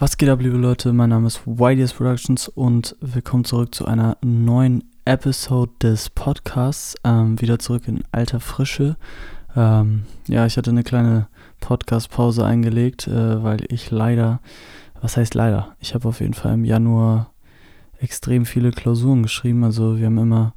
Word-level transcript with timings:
Was 0.00 0.16
geht 0.16 0.30
ab, 0.30 0.40
liebe 0.40 0.56
Leute? 0.56 0.94
Mein 0.94 1.10
Name 1.10 1.26
ist 1.26 1.42
YDS 1.46 1.92
Productions 1.92 2.48
und 2.48 2.96
willkommen 3.02 3.44
zurück 3.44 3.74
zu 3.74 3.84
einer 3.84 4.16
neuen 4.22 4.82
Episode 5.04 5.72
des 5.82 6.08
Podcasts. 6.08 6.94
Ähm, 7.04 7.38
wieder 7.38 7.58
zurück 7.58 7.86
in 7.86 8.02
alter 8.10 8.40
Frische. 8.40 8.96
Ähm, 9.54 10.04
ja, 10.26 10.46
ich 10.46 10.56
hatte 10.56 10.70
eine 10.70 10.84
kleine 10.84 11.28
Podcast-Pause 11.60 12.46
eingelegt, 12.46 13.08
äh, 13.08 13.44
weil 13.44 13.58
ich 13.68 13.90
leider, 13.90 14.40
was 15.02 15.18
heißt 15.18 15.34
leider? 15.34 15.76
Ich 15.80 15.92
habe 15.92 16.08
auf 16.08 16.20
jeden 16.20 16.32
Fall 16.32 16.54
im 16.54 16.64
Januar 16.64 17.34
extrem 17.98 18.46
viele 18.46 18.70
Klausuren 18.70 19.22
geschrieben. 19.22 19.64
Also 19.64 19.98
wir 19.98 20.06
haben 20.06 20.16
immer, 20.16 20.54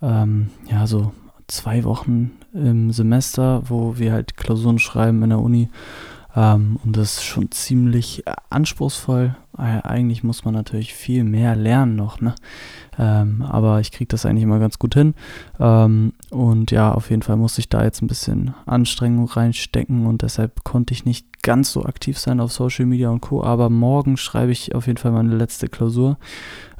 ähm, 0.00 0.50
ja, 0.68 0.88
so 0.88 1.12
zwei 1.46 1.84
Wochen 1.84 2.32
im 2.52 2.90
Semester, 2.90 3.62
wo 3.64 3.96
wir 3.98 4.12
halt 4.12 4.36
Klausuren 4.36 4.80
schreiben 4.80 5.22
in 5.22 5.30
der 5.30 5.38
Uni. 5.38 5.68
Ähm, 6.34 6.78
und 6.84 6.96
das 6.96 7.18
ist 7.18 7.24
schon 7.24 7.50
ziemlich 7.50 8.26
äh, 8.26 8.32
anspruchsvoll. 8.50 9.36
Eigentlich 9.54 10.24
muss 10.24 10.46
man 10.46 10.54
natürlich 10.54 10.94
viel 10.94 11.24
mehr 11.24 11.54
lernen 11.56 11.94
noch, 11.94 12.22
ne? 12.22 12.34
Ähm, 12.98 13.42
aber 13.42 13.80
ich 13.80 13.92
kriege 13.92 14.08
das 14.08 14.24
eigentlich 14.24 14.44
immer 14.44 14.58
ganz 14.58 14.78
gut 14.78 14.94
hin. 14.94 15.14
Ähm, 15.60 16.14
und 16.30 16.70
ja, 16.70 16.92
auf 16.92 17.10
jeden 17.10 17.20
Fall 17.20 17.36
musste 17.36 17.60
ich 17.60 17.68
da 17.68 17.84
jetzt 17.84 18.00
ein 18.00 18.06
bisschen 18.06 18.54
Anstrengung 18.64 19.28
reinstecken 19.28 20.06
und 20.06 20.22
deshalb 20.22 20.64
konnte 20.64 20.94
ich 20.94 21.04
nicht 21.04 21.42
ganz 21.42 21.72
so 21.72 21.84
aktiv 21.84 22.18
sein 22.18 22.40
auf 22.40 22.52
Social 22.52 22.86
Media 22.86 23.10
und 23.10 23.20
Co. 23.20 23.44
Aber 23.44 23.68
morgen 23.68 24.16
schreibe 24.16 24.52
ich 24.52 24.74
auf 24.74 24.86
jeden 24.86 24.98
Fall 24.98 25.12
meine 25.12 25.34
letzte 25.34 25.68
Klausur. 25.68 26.16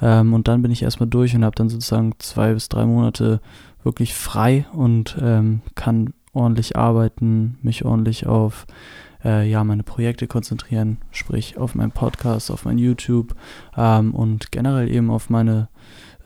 Ähm, 0.01 0.33
und 0.33 0.49
dann 0.49 0.63
bin 0.63 0.71
ich 0.71 0.83
erstmal 0.83 1.09
durch 1.09 1.35
und 1.35 1.45
habe 1.45 1.57
dann 1.57 1.69
sozusagen 1.69 2.15
zwei 2.19 2.55
bis 2.55 2.71
drei 2.71 2.87
Monate 2.87 3.41
wirklich 3.85 4.15
frei 4.15 4.65
und 4.73 5.19
ähm, 5.21 5.61
kann 5.75 6.15
ordentlich 6.33 6.77
arbeiten, 6.77 7.59
mich 7.63 7.85
ordentlich 7.85 8.27
auf 8.27 8.67
äh, 9.25 9.49
ja, 9.49 9.65
meine 9.65 9.83
Projekte 9.83 10.27
konzentrieren, 10.27 10.99
sprich 11.11 11.57
auf 11.57 11.75
meinen 11.75 11.93
Podcast, 11.93 12.51
auf 12.51 12.65
mein 12.65 12.79
YouTube 12.79 13.35
ähm, 13.77 14.15
und 14.15 14.51
generell 14.53 14.91
eben 14.91 15.11
auf 15.11 15.31
meine 15.31 15.69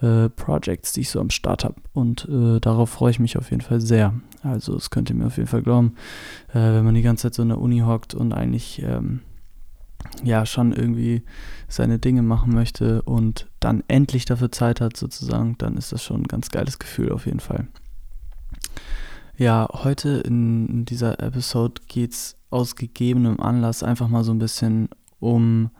äh, 0.03 0.29
Projects, 0.29 0.93
die 0.93 1.03
ich 1.03 1.11
so 1.11 1.21
am 1.21 1.31
Start 1.31 1.65
habe. 1.65 1.77
Und 1.93 2.29
äh, 2.29 2.61
darauf 2.61 2.91
freue 2.91 3.11
ich 3.11 3.19
mich 3.19 3.37
auf 3.39 3.51
jeden 3.51 3.63
Fall 3.63 3.81
sehr. 3.81 4.15
Also 4.43 4.75
das 4.75 4.91
könnt 4.91 5.11
ihr 5.11 5.17
mir 5.17 5.27
auf 5.27 5.37
jeden 5.37 5.49
Fall 5.49 5.63
glauben, 5.63 5.95
äh, 6.51 6.55
wenn 6.55 6.85
man 6.85 6.95
die 6.95 7.03
ganze 7.03 7.23
Zeit 7.25 7.35
so 7.35 7.43
in 7.43 7.49
der 7.49 7.61
Uni 7.61 7.81
hockt 7.81 8.15
und 8.15 8.33
eigentlich 8.33 8.83
ähm, 8.83 9.21
ja 10.23 10.47
schon 10.47 10.73
irgendwie 10.73 11.23
seine 11.69 11.99
Dinge 11.99 12.23
machen 12.23 12.55
möchte 12.55 13.03
und 13.03 13.49
dann 13.61 13.83
endlich 13.89 14.25
dafür 14.25 14.53
Zeit 14.53 14.81
hat 14.81 14.97
sozusagen, 14.97 15.57
dann 15.59 15.77
ist 15.77 15.93
das 15.93 16.03
schon 16.03 16.23
ein 16.23 16.29
ganz 16.29 16.51
geiles 16.51 16.79
Gefühl 16.79 17.11
auf 17.11 17.27
jeden 17.27 17.41
Fall. 17.41 17.67
Ja, 19.37 19.69
heute 19.73 20.23
in 20.25 20.85
dieser 20.87 21.21
Episode 21.21 21.83
geht 21.89 22.13
es 22.13 22.36
aus 22.51 22.77
gegebenem 22.77 23.41
Anlass 23.41 23.83
einfach 23.83 24.09
mal 24.09 24.25
so 24.25 24.33
ein 24.33 24.39
bisschen 24.39 24.89
um 25.19 25.71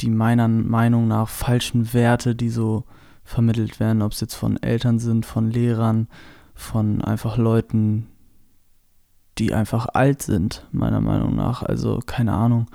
die 0.00 0.10
meiner 0.10 0.48
Meinung 0.48 1.08
nach 1.08 1.28
falschen 1.28 1.92
Werte, 1.92 2.34
die 2.34 2.48
so 2.48 2.84
vermittelt 3.22 3.80
werden, 3.80 4.02
ob 4.02 4.12
es 4.12 4.20
jetzt 4.20 4.34
von 4.34 4.62
Eltern 4.62 4.98
sind, 4.98 5.24
von 5.24 5.50
Lehrern, 5.50 6.08
von 6.54 7.02
einfach 7.02 7.36
Leuten, 7.36 8.08
die 9.38 9.54
einfach 9.54 9.88
alt 9.92 10.22
sind, 10.22 10.66
meiner 10.72 11.00
Meinung 11.00 11.34
nach. 11.34 11.62
Also 11.62 12.00
keine 12.04 12.32
Ahnung. 12.32 12.66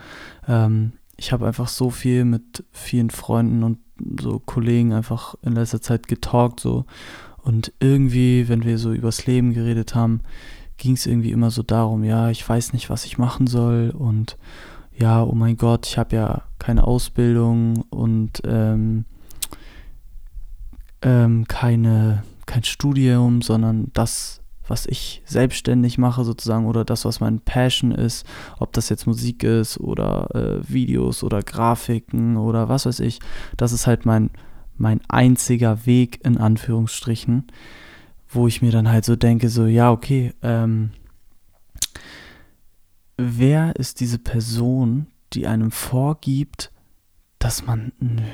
Ähm, 0.48 0.94
ich 1.18 1.32
habe 1.32 1.46
einfach 1.46 1.68
so 1.68 1.90
viel 1.90 2.26
mit 2.26 2.64
vielen 2.72 3.10
Freunden 3.10 3.64
und 3.64 3.80
so 4.22 4.40
Kollegen 4.40 4.94
einfach 4.94 5.36
in 5.42 5.54
letzter 5.54 5.82
Zeit 5.82 6.08
getalkt 6.08 6.62
so 6.62 6.86
und 7.38 7.74
irgendwie, 7.80 8.48
wenn 8.48 8.64
wir 8.64 8.78
so 8.78 8.94
übers 8.94 9.26
Leben 9.26 9.54
geredet 9.54 9.96
haben, 9.96 10.22
ging 10.80 10.94
es 10.94 11.06
irgendwie 11.06 11.32
immer 11.32 11.52
so 11.52 11.62
darum, 11.62 12.04
ja, 12.04 12.30
ich 12.30 12.48
weiß 12.48 12.74
nicht, 12.74 12.90
was 12.90 13.06
ich 13.06 13.18
machen 13.18 13.46
soll 13.46 13.94
und 13.96 14.38
ja, 14.98 15.24
oh 15.24 15.34
mein 15.34 15.56
Gott, 15.56 15.86
ich 15.86 15.98
habe 15.98 16.16
ja 16.16 16.42
keine 16.58 16.86
Ausbildung 16.86 17.84
und 17.90 18.42
ähm, 18.46 19.06
ähm, 21.02 21.48
keine, 21.48 22.24
kein 22.46 22.64
Studium, 22.64 23.42
sondern 23.42 23.92
das, 23.94 24.42
was 24.68 24.86
ich 24.86 25.22
selbstständig 25.26 25.98
mache 25.98 26.26
sozusagen 26.26 26.66
oder 26.66 26.84
das, 26.84 27.06
was 27.06 27.22
mein 27.22 27.40
Passion 27.40 27.92
ist, 27.92 28.26
ob 28.60 28.74
das 28.74 28.90
jetzt 28.90 29.08
Musik 29.08 29.44
ist 29.44 29.80
oder 29.80 30.28
äh, 30.36 30.68
Videos 30.68 31.24
oder 31.24 31.42
Grafiken 31.44 32.36
oder 32.36 32.68
was 32.68 32.86
weiß 32.86 33.00
ich, 33.00 33.20
das 33.56 33.72
ist 33.72 33.88
halt 33.88 34.06
mein 34.06 34.32
mein 34.80 35.02
einziger 35.10 35.86
Weg 35.86 36.22
in 36.24 36.38
Anführungsstrichen, 36.38 37.48
wo 38.30 38.48
ich 38.48 38.62
mir 38.62 38.72
dann 38.72 38.90
halt 38.90 39.06
so 39.06 39.16
denke, 39.16 39.50
so 39.50 39.66
ja, 39.66 39.92
okay, 39.92 40.34
ähm, 40.42 40.92
wer 43.18 43.76
ist 43.76 44.00
diese 44.00 44.20
Person, 44.20 45.08
die 45.34 45.48
einem 45.48 45.72
vorgibt, 45.72 46.72
dass 47.40 47.66
man 47.66 47.92
eine 48.00 48.26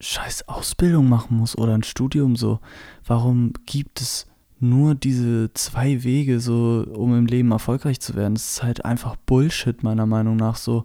scheiß 0.00 0.48
Ausbildung 0.48 1.08
machen 1.08 1.36
muss 1.36 1.56
oder 1.56 1.74
ein 1.74 1.84
Studium 1.84 2.36
so? 2.36 2.60
Warum 3.06 3.52
gibt 3.64 4.00
es 4.00 4.26
nur 4.58 4.94
diese 4.94 5.52
zwei 5.54 6.02
Wege 6.02 6.40
so, 6.40 6.84
um 6.92 7.16
im 7.16 7.26
Leben 7.26 7.52
erfolgreich 7.52 8.00
zu 8.00 8.14
werden? 8.14 8.34
Das 8.34 8.54
ist 8.54 8.62
halt 8.62 8.84
einfach 8.84 9.16
Bullshit 9.16 9.82
meiner 9.82 10.06
Meinung 10.06 10.36
nach 10.36 10.56
so 10.56 10.84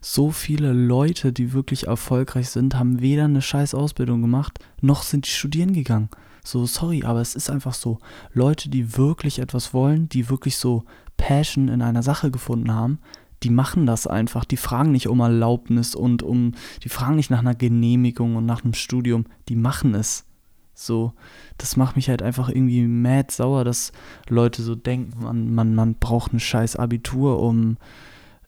so 0.00 0.30
viele 0.30 0.72
Leute, 0.72 1.32
die 1.32 1.52
wirklich 1.52 1.88
erfolgreich 1.88 2.50
sind, 2.50 2.76
haben 2.76 3.00
weder 3.00 3.24
eine 3.24 3.42
scheiß 3.42 3.74
Ausbildung 3.74 4.22
gemacht, 4.22 4.60
noch 4.80 5.02
sind 5.02 5.26
die 5.26 5.30
studieren 5.30 5.72
gegangen. 5.72 6.10
So, 6.46 6.64
sorry, 6.64 7.02
aber 7.02 7.20
es 7.20 7.34
ist 7.34 7.50
einfach 7.50 7.74
so. 7.74 7.98
Leute, 8.32 8.68
die 8.68 8.96
wirklich 8.96 9.40
etwas 9.40 9.74
wollen, 9.74 10.08
die 10.08 10.30
wirklich 10.30 10.56
so 10.58 10.84
Passion 11.16 11.66
in 11.66 11.82
einer 11.82 12.04
Sache 12.04 12.30
gefunden 12.30 12.72
haben, 12.72 13.00
die 13.42 13.50
machen 13.50 13.84
das 13.84 14.06
einfach. 14.06 14.44
Die 14.44 14.56
fragen 14.56 14.92
nicht 14.92 15.08
um 15.08 15.18
Erlaubnis 15.18 15.96
und 15.96 16.22
um, 16.22 16.52
die 16.84 16.88
fragen 16.88 17.16
nicht 17.16 17.30
nach 17.30 17.40
einer 17.40 17.56
Genehmigung 17.56 18.36
und 18.36 18.46
nach 18.46 18.62
einem 18.62 18.74
Studium. 18.74 19.24
Die 19.48 19.56
machen 19.56 19.96
es. 19.96 20.24
So, 20.72 21.14
das 21.58 21.76
macht 21.76 21.96
mich 21.96 22.08
halt 22.08 22.22
einfach 22.22 22.48
irgendwie 22.48 22.86
mad 22.86 23.32
sauer, 23.32 23.64
dass 23.64 23.90
Leute 24.28 24.62
so 24.62 24.76
denken, 24.76 25.24
man, 25.24 25.52
man, 25.52 25.74
man 25.74 25.94
braucht 25.96 26.32
ein 26.32 26.38
scheiß 26.38 26.76
Abitur, 26.76 27.42
um, 27.42 27.76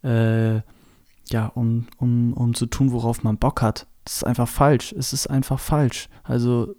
äh, 0.04 0.60
ja, 1.31 1.47
um, 1.53 1.88
um, 1.97 2.32
um 2.32 2.54
zu 2.54 2.66
tun, 2.66 2.92
worauf 2.92 3.25
man 3.25 3.38
Bock 3.38 3.60
hat. 3.60 3.88
Das 4.04 4.19
ist 4.19 4.25
einfach 4.25 4.47
falsch. 4.47 4.94
Es 4.97 5.12
ist 5.12 5.26
einfach 5.26 5.58
falsch. 5.58 6.08
Also, 6.22 6.76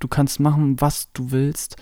du 0.00 0.08
kannst 0.08 0.40
machen, 0.40 0.80
was 0.80 1.12
du 1.12 1.30
willst, 1.30 1.76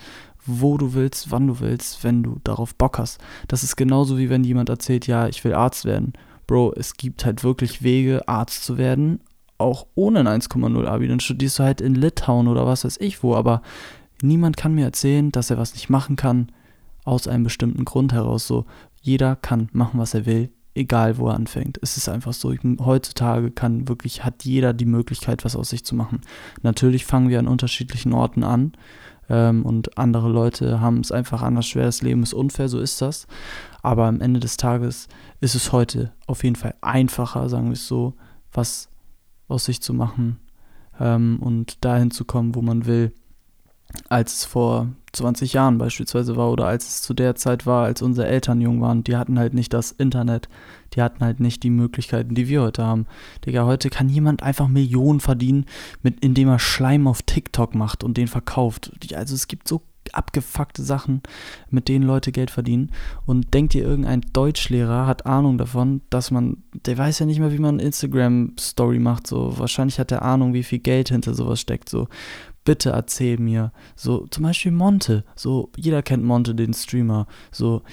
wo 0.45 0.77
du 0.77 0.93
willst, 0.93 1.31
wann 1.31 1.47
du 1.47 1.59
willst, 1.59 2.03
wenn 2.03 2.23
du 2.23 2.39
darauf 2.43 2.75
Bock 2.75 2.99
hast. 2.99 3.19
Das 3.47 3.63
ist 3.63 3.75
genauso 3.75 4.17
wie 4.17 4.29
wenn 4.29 4.43
jemand 4.43 4.69
erzählt, 4.69 5.07
ja, 5.07 5.27
ich 5.27 5.43
will 5.43 5.53
Arzt 5.53 5.85
werden. 5.85 6.13
Bro, 6.47 6.73
es 6.75 6.95
gibt 6.95 7.25
halt 7.25 7.43
wirklich 7.43 7.81
Wege, 7.81 8.27
Arzt 8.27 8.63
zu 8.63 8.77
werden, 8.77 9.19
auch 9.57 9.87
ohne 9.95 10.19
ein 10.19 10.41
1,0 10.41 10.85
Abi. 10.85 11.07
Dann 11.07 11.19
studierst 11.19 11.59
du 11.59 11.63
halt 11.63 11.81
in 11.81 11.95
Litauen 11.95 12.47
oder 12.47 12.67
was 12.67 12.85
weiß 12.85 12.97
ich 12.99 13.23
wo, 13.23 13.35
aber 13.35 13.61
niemand 14.21 14.57
kann 14.57 14.75
mir 14.75 14.85
erzählen, 14.85 15.31
dass 15.31 15.49
er 15.49 15.57
was 15.57 15.73
nicht 15.73 15.89
machen 15.89 16.15
kann, 16.15 16.51
aus 17.03 17.27
einem 17.27 17.43
bestimmten 17.43 17.85
Grund 17.85 18.13
heraus. 18.13 18.45
So, 18.45 18.65
jeder 19.01 19.35
kann 19.35 19.69
machen, 19.71 19.99
was 19.99 20.13
er 20.13 20.25
will 20.25 20.51
egal 20.75 21.17
wo 21.17 21.29
er 21.29 21.35
anfängt. 21.35 21.79
Es 21.81 21.97
ist 21.97 22.09
einfach 22.09 22.33
so, 22.33 22.53
heutzutage 22.79 23.49
kann 23.49 23.87
wirklich, 23.87 24.23
hat 24.23 24.43
jeder 24.43 24.73
die 24.73 24.85
Möglichkeit, 24.85 25.45
was 25.45 25.55
aus 25.55 25.69
sich 25.69 25.85
zu 25.85 25.95
machen. 25.95 26.21
Natürlich 26.61 27.05
fangen 27.05 27.29
wir 27.29 27.39
an 27.39 27.47
unterschiedlichen 27.47 28.13
Orten 28.13 28.43
an 28.43 28.73
ähm, 29.29 29.65
und 29.65 29.97
andere 29.97 30.29
Leute 30.29 30.81
haben 30.81 30.99
es 30.99 31.11
einfach 31.11 31.41
anders 31.41 31.65
schwer. 31.65 31.85
Das 31.85 32.01
Leben 32.01 32.23
ist 32.23 32.33
unfair, 32.33 32.67
so 32.67 32.79
ist 32.79 33.01
das. 33.01 33.25
Aber 33.81 34.05
am 34.05 34.21
Ende 34.21 34.39
des 34.39 34.57
Tages 34.57 35.07
ist 35.39 35.55
es 35.55 35.71
heute 35.71 36.11
auf 36.27 36.43
jeden 36.43 36.57
Fall 36.57 36.75
einfacher, 36.81 37.47
sagen 37.49 37.67
wir 37.67 37.73
es 37.73 37.87
so, 37.87 38.13
was 38.51 38.89
aus 39.47 39.65
sich 39.65 39.81
zu 39.81 39.93
machen 39.93 40.39
ähm, 40.99 41.37
und 41.39 41.83
dahin 41.85 42.11
zu 42.11 42.25
kommen, 42.25 42.53
wo 42.53 42.61
man 42.61 42.85
will 42.85 43.13
als 44.09 44.33
es 44.33 44.45
vor 44.45 44.87
20 45.13 45.53
Jahren 45.53 45.77
beispielsweise 45.77 46.35
war 46.35 46.51
oder 46.51 46.65
als 46.65 46.87
es 46.87 47.01
zu 47.01 47.13
der 47.13 47.35
Zeit 47.35 47.65
war, 47.65 47.85
als 47.85 48.01
unsere 48.01 48.27
Eltern 48.27 48.61
jung 48.61 48.81
waren. 48.81 49.03
Die 49.03 49.15
hatten 49.15 49.39
halt 49.39 49.53
nicht 49.53 49.73
das 49.73 49.91
Internet, 49.91 50.49
die 50.93 51.01
hatten 51.01 51.23
halt 51.23 51.39
nicht 51.39 51.63
die 51.63 51.69
Möglichkeiten, 51.69 52.35
die 52.35 52.47
wir 52.47 52.61
heute 52.61 52.83
haben. 52.83 53.05
Digga, 53.45 53.65
heute 53.65 53.89
kann 53.89 54.09
jemand 54.09 54.43
einfach 54.43 54.67
Millionen 54.67 55.19
verdienen, 55.19 55.65
mit, 56.01 56.19
indem 56.23 56.49
er 56.49 56.59
Schleim 56.59 57.07
auf 57.07 57.21
TikTok 57.21 57.75
macht 57.75 58.03
und 58.03 58.17
den 58.17 58.27
verkauft. 58.27 58.91
Also 59.13 59.35
es 59.35 59.47
gibt 59.47 59.67
so 59.67 59.81
abgefuckte 60.13 60.83
Sachen, 60.83 61.21
mit 61.69 61.87
denen 61.87 62.05
Leute 62.05 62.31
Geld 62.31 62.51
verdienen. 62.51 62.91
Und 63.25 63.53
denkt 63.53 63.73
ihr, 63.75 63.83
irgendein 63.83 64.21
Deutschlehrer 64.21 65.07
hat 65.07 65.25
Ahnung 65.25 65.57
davon, 65.57 66.01
dass 66.09 66.31
man, 66.31 66.57
der 66.85 66.97
weiß 66.97 67.19
ja 67.19 67.25
nicht 67.25 67.39
mehr, 67.39 67.51
wie 67.51 67.59
man 67.59 67.79
Instagram-Story 67.79 68.99
macht. 68.99 69.27
So, 69.27 69.57
wahrscheinlich 69.57 69.99
hat 69.99 70.11
er 70.11 70.21
Ahnung, 70.21 70.53
wie 70.53 70.63
viel 70.63 70.79
Geld 70.79 71.09
hinter 71.09 71.33
sowas 71.33 71.59
steckt. 71.59 71.89
So, 71.89 72.07
bitte 72.65 72.89
erzähl 72.89 73.37
mir. 73.37 73.71
So, 73.95 74.27
zum 74.27 74.43
Beispiel 74.43 74.71
Monte. 74.73 75.23
So, 75.35 75.69
jeder 75.77 76.01
kennt 76.01 76.23
Monte, 76.23 76.53
den 76.53 76.73
Streamer. 76.73 77.27
So, 77.51 77.83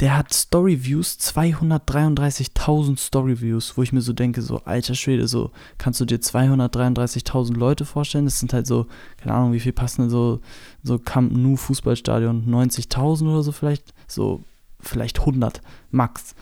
der 0.00 0.18
hat 0.18 0.32
Storyviews, 0.32 1.16
233.000 1.20 2.98
Storyviews, 2.98 3.76
wo 3.76 3.82
ich 3.82 3.92
mir 3.92 4.00
so 4.00 4.12
denke, 4.12 4.42
so, 4.42 4.58
alter 4.64 4.96
Schwede, 4.96 5.28
so, 5.28 5.52
kannst 5.78 6.00
du 6.00 6.04
dir 6.04 6.18
233.000 6.18 7.54
Leute 7.54 7.84
vorstellen? 7.84 8.24
Das 8.24 8.40
sind 8.40 8.52
halt 8.52 8.66
so, 8.66 8.86
keine 9.18 9.34
Ahnung, 9.34 9.52
wie 9.52 9.60
viel 9.60 9.72
passen 9.72 10.10
so, 10.10 10.40
so 10.82 10.98
Camp 10.98 11.32
Nou 11.32 11.56
Fußballstadion, 11.56 12.46
90.000 12.48 13.30
oder 13.30 13.44
so 13.44 13.52
vielleicht, 13.52 13.94
so, 14.08 14.42
vielleicht 14.80 15.20
100, 15.20 15.60
max. 15.92 16.34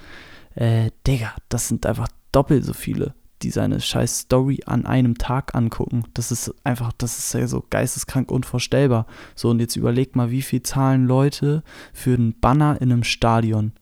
Äh, 0.54 0.90
Digga, 1.06 1.34
das 1.50 1.68
sind 1.68 1.84
einfach 1.84 2.08
doppelt 2.32 2.64
so 2.64 2.72
viele, 2.72 3.14
die 3.42 3.50
seine 3.50 3.80
scheiß 3.80 4.20
Story 4.20 4.60
an 4.66 4.86
einem 4.86 5.16
Tag 5.18 5.54
angucken. 5.54 6.04
Das 6.14 6.30
ist 6.30 6.54
einfach, 6.64 6.92
das 6.98 7.18
ist 7.18 7.32
ja 7.34 7.46
so 7.46 7.64
geisteskrank 7.68 8.30
unvorstellbar. 8.30 9.06
So, 9.34 9.50
und 9.50 9.60
jetzt 9.60 9.76
überleg 9.76 10.16
mal, 10.16 10.30
wie 10.30 10.42
viel 10.42 10.62
zahlen 10.62 11.06
Leute 11.06 11.62
für 11.92 12.14
einen 12.14 12.38
Banner 12.38 12.80
in 12.80 12.92
einem 12.92 13.04
Stadion. 13.04 13.72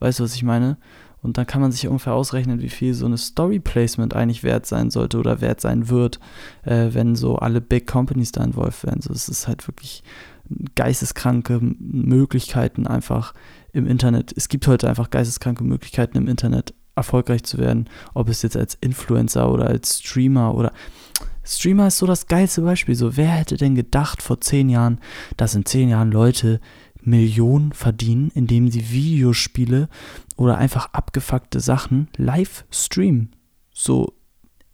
Weißt 0.00 0.18
du, 0.18 0.24
was 0.24 0.34
ich 0.34 0.42
meine? 0.42 0.78
Und 1.22 1.38
dann 1.38 1.46
kann 1.46 1.60
man 1.60 1.72
sich 1.72 1.88
ungefähr 1.88 2.14
ausrechnen, 2.14 2.60
wie 2.60 2.68
viel 2.68 2.94
so 2.94 3.06
eine 3.06 3.18
Story 3.18 3.58
Placement 3.58 4.14
eigentlich 4.14 4.44
wert 4.44 4.66
sein 4.66 4.90
sollte 4.90 5.18
oder 5.18 5.40
wert 5.40 5.60
sein 5.60 5.88
wird, 5.88 6.20
äh, 6.62 6.90
wenn 6.92 7.16
so 7.16 7.36
alle 7.36 7.60
Big 7.60 7.86
Companies 7.86 8.30
da 8.30 8.44
involviert 8.44 8.84
werden. 8.84 9.00
So, 9.00 9.12
es 9.12 9.28
ist 9.28 9.48
halt 9.48 9.66
wirklich 9.66 10.04
geisteskranke 10.74 11.58
Möglichkeiten 11.60 12.86
einfach 12.86 13.34
im 13.72 13.86
Internet. 13.86 14.32
Es 14.36 14.48
gibt 14.48 14.66
heute 14.68 14.88
einfach 14.88 15.10
geisteskranke 15.10 15.64
Möglichkeiten 15.64 16.16
im 16.16 16.28
Internet 16.28 16.74
erfolgreich 16.96 17.44
zu 17.44 17.58
werden, 17.58 17.88
ob 18.14 18.28
es 18.28 18.42
jetzt 18.42 18.56
als 18.56 18.74
Influencer 18.80 19.50
oder 19.52 19.66
als 19.66 20.00
Streamer 20.00 20.54
oder 20.54 20.72
Streamer 21.44 21.86
ist 21.86 21.98
so 21.98 22.06
das 22.06 22.26
geilste 22.26 22.62
Beispiel. 22.62 22.96
So, 22.96 23.16
wer 23.16 23.28
hätte 23.28 23.56
denn 23.56 23.76
gedacht 23.76 24.20
vor 24.20 24.40
zehn 24.40 24.68
Jahren, 24.68 25.00
dass 25.36 25.54
in 25.54 25.64
zehn 25.64 25.88
Jahren 25.88 26.10
Leute 26.10 26.60
Millionen 27.02 27.72
verdienen, 27.72 28.32
indem 28.34 28.68
sie 28.70 28.90
Videospiele 28.90 29.88
oder 30.36 30.58
einfach 30.58 30.92
abgefuckte 30.92 31.60
Sachen 31.60 32.08
live 32.16 32.64
streamen? 32.72 33.30
So, 33.72 34.14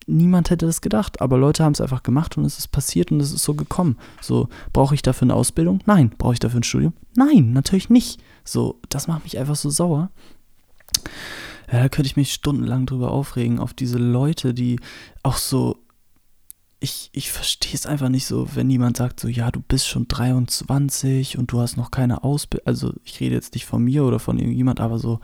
niemand 0.07 0.51
hätte 0.51 0.67
das 0.67 0.81
gedacht, 0.81 1.21
aber 1.21 1.37
Leute 1.37 1.63
haben 1.63 1.73
es 1.73 1.81
einfach 1.81 2.03
gemacht 2.03 2.39
und 2.39 2.45
es 2.45 2.59
ist 2.59 2.69
passiert 2.69 3.13
und 3.13 3.21
es 3.21 3.33
ist 3.33 3.45
so 3.45 3.55
gekommen. 3.55 3.99
So, 4.21 4.49
brauche 4.73 4.95
ich 4.95 5.03
dafür 5.03 5.27
eine 5.27 5.35
Ausbildung? 5.35 5.81
Nein. 5.85 6.11
Brauche 6.17 6.33
ich 6.33 6.41
dafür 6.41 6.61
ein 6.61 6.65
Studium? 6.65 6.95
Nein, 7.15 7.53
natürlich 7.53 7.91
nicht. 7.91 8.23
So, 8.45 8.81
das 8.89 9.09
macht 9.09 9.25
mich 9.25 9.39
einfach 9.39 9.57
so 9.57 9.69
sauer. 9.69 10.11
Ja, 11.73 11.81
da 11.81 11.89
könnte 11.89 12.07
ich 12.07 12.17
mich 12.17 12.35
stundenlang 12.35 12.85
drüber 12.85 13.11
aufregen, 13.11 13.59
auf 13.59 13.73
diese 13.73 13.99
Leute, 13.99 14.53
die 14.53 14.79
auch 15.23 15.39
so. 15.39 15.79
Ich, 16.81 17.11
ich 17.13 17.31
verstehe 17.31 17.75
es 17.75 17.87
einfach 17.87 18.09
nicht 18.09 18.27
so, 18.27 18.57
wenn 18.57 18.69
jemand 18.69 18.97
sagt 18.97 19.21
so, 19.21 19.29
ja, 19.29 19.53
du 19.53 19.61
bist 19.61 19.87
schon 19.87 20.09
23 20.09 21.39
und 21.39 21.53
du 21.53 21.61
hast 21.61 21.77
noch 21.77 21.93
keine 21.93 22.25
Ausbildung. 22.25 22.67
Also 22.67 22.93
ich 23.05 23.21
rede 23.21 23.37
jetzt 23.37 23.55
nicht 23.55 23.67
von 23.67 23.85
mir 23.85 24.05
oder 24.05 24.19
von 24.19 24.37
irgendjemand, 24.37 24.81
aber 24.81 24.99
so, 24.99 25.21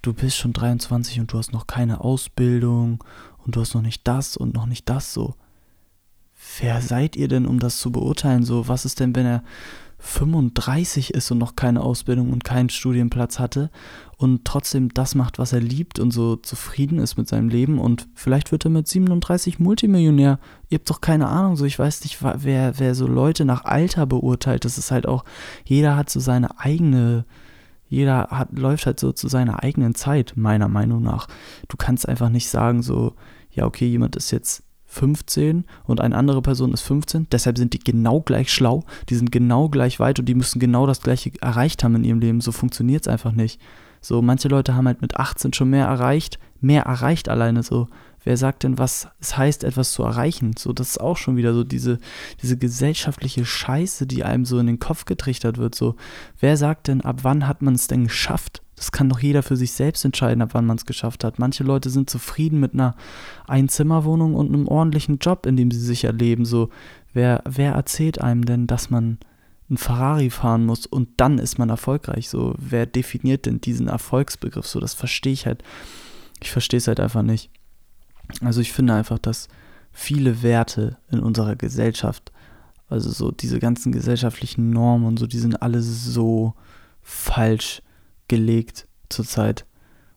du 0.00 0.14
bist 0.14 0.36
schon 0.36 0.54
23 0.54 1.20
und 1.20 1.30
du 1.30 1.38
hast 1.38 1.52
noch 1.52 1.66
keine 1.66 2.00
Ausbildung 2.00 3.04
und 3.44 3.54
du 3.54 3.60
hast 3.60 3.74
noch 3.74 3.82
nicht 3.82 4.08
das 4.08 4.36
und 4.38 4.54
noch 4.54 4.64
nicht 4.64 4.88
das 4.88 5.12
so. 5.12 5.34
Wer 6.58 6.80
seid 6.80 7.16
ihr 7.16 7.28
denn, 7.28 7.46
um 7.46 7.58
das 7.58 7.78
zu 7.78 7.92
beurteilen? 7.92 8.44
So, 8.44 8.66
was 8.66 8.86
ist 8.86 8.98
denn, 8.98 9.14
wenn 9.14 9.26
er 9.26 9.44
35 9.98 11.12
ist 11.12 11.30
und 11.30 11.38
noch 11.38 11.56
keine 11.56 11.80
Ausbildung 11.82 12.32
und 12.32 12.44
keinen 12.44 12.68
Studienplatz 12.68 13.38
hatte 13.38 13.70
und 14.16 14.44
trotzdem 14.44 14.94
das 14.94 15.14
macht, 15.14 15.38
was 15.38 15.52
er 15.52 15.60
liebt 15.60 15.98
und 15.98 16.12
so 16.12 16.36
zufrieden 16.36 16.98
ist 16.98 17.16
mit 17.16 17.28
seinem 17.28 17.48
Leben 17.48 17.78
und 17.80 18.08
vielleicht 18.14 18.52
wird 18.52 18.64
er 18.64 18.70
mit 18.70 18.86
37 18.86 19.58
Multimillionär. 19.58 20.38
Ihr 20.68 20.78
habt 20.78 20.88
doch 20.88 21.00
keine 21.00 21.26
Ahnung, 21.26 21.56
so 21.56 21.64
ich 21.64 21.78
weiß 21.78 22.02
nicht, 22.04 22.18
wer, 22.22 22.78
wer 22.78 22.94
so 22.94 23.06
Leute 23.06 23.44
nach 23.44 23.64
Alter 23.64 24.06
beurteilt. 24.06 24.64
Das 24.64 24.78
ist 24.78 24.92
halt 24.92 25.06
auch, 25.06 25.24
jeder 25.64 25.96
hat 25.96 26.10
so 26.10 26.20
seine 26.20 26.60
eigene 26.60 27.24
jeder 27.90 28.28
hat, 28.30 28.56
läuft 28.56 28.84
halt 28.86 29.00
so 29.00 29.12
zu 29.12 29.28
seiner 29.28 29.62
eigenen 29.62 29.94
Zeit, 29.94 30.34
meiner 30.36 30.68
Meinung 30.68 31.02
nach. 31.02 31.26
Du 31.68 31.78
kannst 31.78 32.06
einfach 32.06 32.28
nicht 32.28 32.50
sagen, 32.50 32.82
so, 32.82 33.14
ja, 33.50 33.64
okay, 33.64 33.86
jemand 33.86 34.14
ist 34.14 34.30
jetzt 34.30 34.62
15 34.88 35.64
und 35.84 36.00
eine 36.00 36.16
andere 36.16 36.42
Person 36.42 36.72
ist 36.72 36.80
15, 36.80 37.28
deshalb 37.30 37.58
sind 37.58 37.74
die 37.74 37.78
genau 37.78 38.20
gleich 38.20 38.52
schlau, 38.52 38.84
die 39.08 39.14
sind 39.14 39.30
genau 39.30 39.68
gleich 39.68 40.00
weit 40.00 40.18
und 40.18 40.26
die 40.26 40.34
müssen 40.34 40.58
genau 40.58 40.86
das 40.86 41.02
gleiche 41.02 41.30
erreicht 41.40 41.84
haben 41.84 41.94
in 41.96 42.04
ihrem 42.04 42.20
Leben. 42.20 42.40
So 42.40 42.52
funktioniert 42.52 43.02
es 43.02 43.08
einfach 43.08 43.32
nicht. 43.32 43.60
So, 44.00 44.22
manche 44.22 44.48
Leute 44.48 44.74
haben 44.74 44.86
halt 44.86 45.02
mit 45.02 45.16
18 45.16 45.52
schon 45.52 45.70
mehr 45.70 45.86
erreicht, 45.86 46.38
mehr 46.60 46.84
erreicht 46.84 47.28
alleine 47.28 47.62
so. 47.62 47.88
Wer 48.24 48.36
sagt 48.36 48.62
denn, 48.62 48.78
was 48.78 49.08
es 49.20 49.36
heißt, 49.36 49.64
etwas 49.64 49.92
zu 49.92 50.02
erreichen? 50.02 50.54
So, 50.58 50.72
das 50.72 50.90
ist 50.90 51.00
auch 51.00 51.16
schon 51.16 51.36
wieder 51.36 51.54
so 51.54 51.64
diese, 51.64 51.98
diese 52.42 52.56
gesellschaftliche 52.56 53.44
Scheiße, 53.44 54.06
die 54.06 54.24
einem 54.24 54.44
so 54.44 54.58
in 54.58 54.66
den 54.66 54.78
Kopf 54.78 55.04
getrichtert 55.04 55.58
wird. 55.58 55.74
So, 55.74 55.96
wer 56.40 56.56
sagt 56.56 56.88
denn, 56.88 57.00
ab 57.00 57.20
wann 57.22 57.46
hat 57.46 57.62
man 57.62 57.74
es 57.74 57.86
denn 57.86 58.04
geschafft? 58.04 58.62
Das 58.78 58.92
kann 58.92 59.08
doch 59.08 59.18
jeder 59.18 59.42
für 59.42 59.56
sich 59.56 59.72
selbst 59.72 60.04
entscheiden, 60.04 60.40
ab 60.40 60.50
wann 60.52 60.66
man 60.66 60.76
es 60.76 60.86
geschafft 60.86 61.24
hat. 61.24 61.38
Manche 61.38 61.64
Leute 61.64 61.90
sind 61.90 62.08
zufrieden 62.08 62.60
mit 62.60 62.74
einer 62.74 62.94
Einzimmerwohnung 63.46 64.34
und 64.34 64.48
einem 64.48 64.68
ordentlichen 64.68 65.18
Job, 65.18 65.46
in 65.46 65.56
dem 65.56 65.70
sie 65.70 65.80
sich 65.80 66.04
erleben. 66.04 66.44
So, 66.44 66.70
wer, 67.12 67.42
wer 67.48 67.72
erzählt 67.72 68.20
einem 68.20 68.44
denn, 68.44 68.68
dass 68.68 68.88
man 68.90 69.18
ein 69.68 69.76
Ferrari 69.76 70.30
fahren 70.30 70.64
muss 70.64 70.86
und 70.86 71.08
dann 71.16 71.38
ist 71.38 71.58
man 71.58 71.70
erfolgreich? 71.70 72.28
So, 72.28 72.54
wer 72.56 72.86
definiert 72.86 73.46
denn 73.46 73.60
diesen 73.60 73.88
Erfolgsbegriff? 73.88 74.66
So, 74.66 74.80
das 74.80 74.94
verstehe 74.94 75.32
ich 75.32 75.46
halt. 75.46 75.62
Ich 76.40 76.52
verstehe 76.52 76.78
es 76.78 76.86
halt 76.86 77.00
einfach 77.00 77.22
nicht. 77.22 77.50
Also 78.40 78.60
ich 78.60 78.72
finde 78.72 78.94
einfach, 78.94 79.18
dass 79.18 79.48
viele 79.92 80.42
Werte 80.42 80.98
in 81.10 81.20
unserer 81.20 81.56
Gesellschaft, 81.56 82.32
also 82.88 83.10
so 83.10 83.30
diese 83.30 83.58
ganzen 83.58 83.92
gesellschaftlichen 83.92 84.70
Normen 84.70 85.06
und 85.06 85.18
so, 85.18 85.26
die 85.26 85.38
sind 85.38 85.62
alle 85.62 85.82
so 85.82 86.54
falsch 87.02 87.82
gelegt 88.28 88.86
zurzeit. 89.08 89.64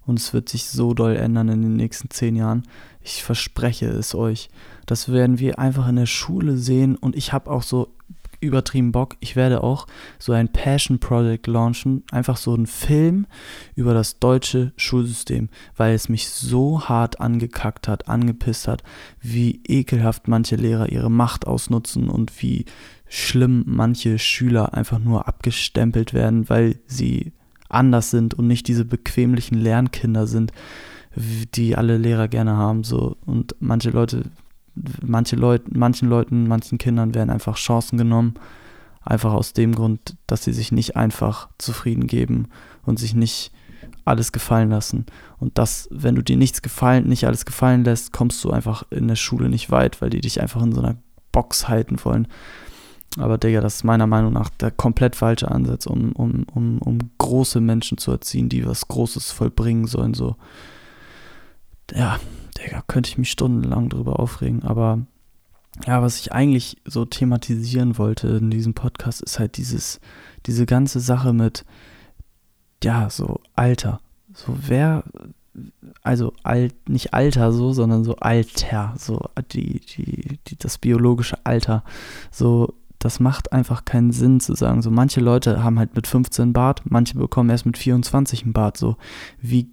Und 0.06 0.20
es 0.20 0.34
wird 0.34 0.50
sich 0.50 0.66
so 0.66 0.94
doll 0.94 1.16
ändern 1.16 1.50
in 1.50 1.62
den 1.62 1.76
nächsten 1.76 2.10
zehn 2.10 2.36
Jahren. 2.36 2.64
Ich 3.02 3.24
verspreche 3.24 3.88
es 3.88 4.16
euch. 4.16 4.50
Das 4.86 5.10
werden 5.12 5.40
wir 5.40 5.60
einfach 5.60 5.88
in 5.88 5.96
der 5.96 6.08
Schule 6.08 6.58
sehen. 6.58 6.96
Und 6.96 7.16
ich 7.16 7.34
habe 7.34 7.50
auch 7.50 7.64
so 7.64 7.94
übertrieben 8.42 8.92
Bock. 8.92 9.16
Ich 9.20 9.36
werde 9.36 9.64
auch 9.64 9.88
so 10.20 10.34
ein 10.34 10.50
Passion 10.52 11.00
Project 11.00 11.48
launchen. 11.48 12.04
Einfach 12.12 12.38
so 12.38 12.54
einen 12.54 12.68
Film 12.68 13.28
über 13.76 13.94
das 13.94 14.20
deutsche 14.20 14.74
Schulsystem, 14.76 15.50
weil 15.78 15.96
es 15.96 16.10
mich 16.10 16.30
so 16.30 16.90
hart 16.90 17.22
angekackt 17.22 17.88
hat, 17.88 18.10
angepisst 18.10 18.68
hat, 18.68 18.84
wie 19.22 19.62
ekelhaft 19.68 20.28
manche 20.28 20.56
Lehrer 20.56 20.90
ihre 20.90 21.12
Macht 21.12 21.48
ausnutzen 21.48 22.10
und 22.10 22.42
wie 22.42 22.66
schlimm 23.08 23.64
manche 23.68 24.20
Schüler 24.20 24.74
einfach 24.74 25.00
nur 25.00 25.28
abgestempelt 25.28 26.14
werden, 26.14 26.50
weil 26.50 26.80
sie 26.86 27.34
anders 27.70 28.10
sind 28.10 28.34
und 28.34 28.48
nicht 28.48 28.68
diese 28.68 28.86
bequemlichen 28.86 29.56
Lernkinder 29.56 30.28
sind, 30.28 30.52
die 31.16 31.76
alle 31.76 31.98
Lehrer 31.98 32.28
gerne 32.28 32.56
haben. 32.56 32.84
So. 32.84 33.18
Und 33.26 33.56
manche 33.60 33.90
Leute, 33.90 34.24
manche 35.02 35.36
Leute, 35.36 35.66
manchen 35.78 36.10
Leuten, 36.10 36.48
manchen 36.48 36.78
Kindern 36.78 37.14
werden 37.14 37.30
einfach 37.30 37.56
Chancen 37.56 37.98
genommen. 37.98 38.36
Einfach 39.04 39.34
aus 39.34 39.54
dem 39.54 39.74
Grund, 39.74 40.16
dass 40.28 40.44
sie 40.44 40.54
sich 40.54 40.72
nicht 40.72 40.96
einfach 40.96 41.50
zufrieden 41.58 42.06
geben 42.06 42.50
und 42.84 43.00
sich 43.00 43.16
nicht 43.16 43.52
alles 44.06 44.32
gefallen 44.32 44.70
lassen. 44.70 45.06
Und 45.40 45.58
das, 45.58 45.88
wenn 45.92 46.16
du 46.16 46.22
dir 46.22 46.38
nichts 46.38 46.62
gefallen, 46.62 47.08
nicht 47.08 47.26
alles 47.26 47.46
gefallen 47.46 47.84
lässt, 47.84 48.14
kommst 48.14 48.44
du 48.44 48.52
einfach 48.52 48.84
in 48.92 49.08
der 49.08 49.16
Schule 49.16 49.50
nicht 49.50 49.72
weit, 49.72 50.02
weil 50.02 50.12
die 50.12 50.22
dich 50.22 50.40
einfach 50.40 50.62
in 50.62 50.72
so 50.72 50.82
einer 50.82 50.98
Box 51.32 51.68
halten 51.68 51.98
wollen. 52.04 52.28
Aber 53.18 53.38
Digga, 53.38 53.60
das 53.60 53.78
ist 53.78 53.84
meiner 53.84 54.08
Meinung 54.08 54.34
nach 54.34 54.50
der 54.50 54.72
komplett 54.72 55.16
falsche 55.16 55.52
Ansatz, 55.52 55.86
um, 55.86 56.14
um, 56.14 56.46
um, 56.54 56.78
um 56.78 57.00
große 57.18 57.60
Menschen 57.60 57.98
zu 57.98 58.12
erziehen, 58.12 58.50
die 58.50 58.66
was 58.66 58.88
Großes 58.88 59.32
vollbringen 59.32 59.86
sollen. 59.86 60.14
So, 60.14 60.38
ja, 61.94 62.20
Digga, 62.64 62.84
könnte 62.88 63.10
ich 63.10 63.18
mich 63.18 63.32
stundenlang 63.32 63.90
drüber 63.90 64.20
aufregen. 64.20 64.64
Aber 64.64 65.00
ja, 65.86 66.02
was 66.02 66.20
ich 66.20 66.32
eigentlich 66.32 66.78
so 66.86 67.06
thematisieren 67.06 67.98
wollte 67.98 68.28
in 68.28 68.52
diesem 68.52 68.74
Podcast, 68.74 69.22
ist 69.22 69.40
halt 69.40 69.58
dieses, 69.58 70.00
diese 70.46 70.66
ganze 70.66 71.00
Sache 71.00 71.34
mit, 71.34 71.66
ja, 72.84 73.10
so 73.10 73.40
Alter. 73.56 74.00
So, 74.34 74.58
wer, 74.68 75.04
also 76.02 76.34
alt, 76.44 76.90
nicht 76.90 77.14
Alter 77.14 77.52
so, 77.52 77.74
sondern 77.74 78.04
so 78.04 78.16
Alter, 78.18 78.94
so 78.98 79.22
die, 79.54 79.80
die, 79.80 80.40
die, 80.48 80.58
das 80.58 80.78
biologische 80.78 81.38
Alter. 81.46 81.84
So, 82.32 82.74
das 83.00 83.20
macht 83.20 83.52
einfach 83.52 83.86
keinen 83.86 84.12
Sinn 84.12 84.40
zu 84.40 84.54
sagen. 84.54 84.82
So, 84.82 84.92
manche 84.92 85.22
Leute 85.22 85.64
haben 85.64 85.80
halt 85.80 85.96
mit 85.96 86.06
15 86.06 86.54
Bart, 86.54 86.84
manche 86.86 87.18
bekommen 87.18 87.50
erst 87.50 87.66
mit 87.66 87.78
24 87.78 88.44
einen 88.44 88.54
Bart. 88.54 88.78
So, 88.78 88.98
wie, 89.40 89.70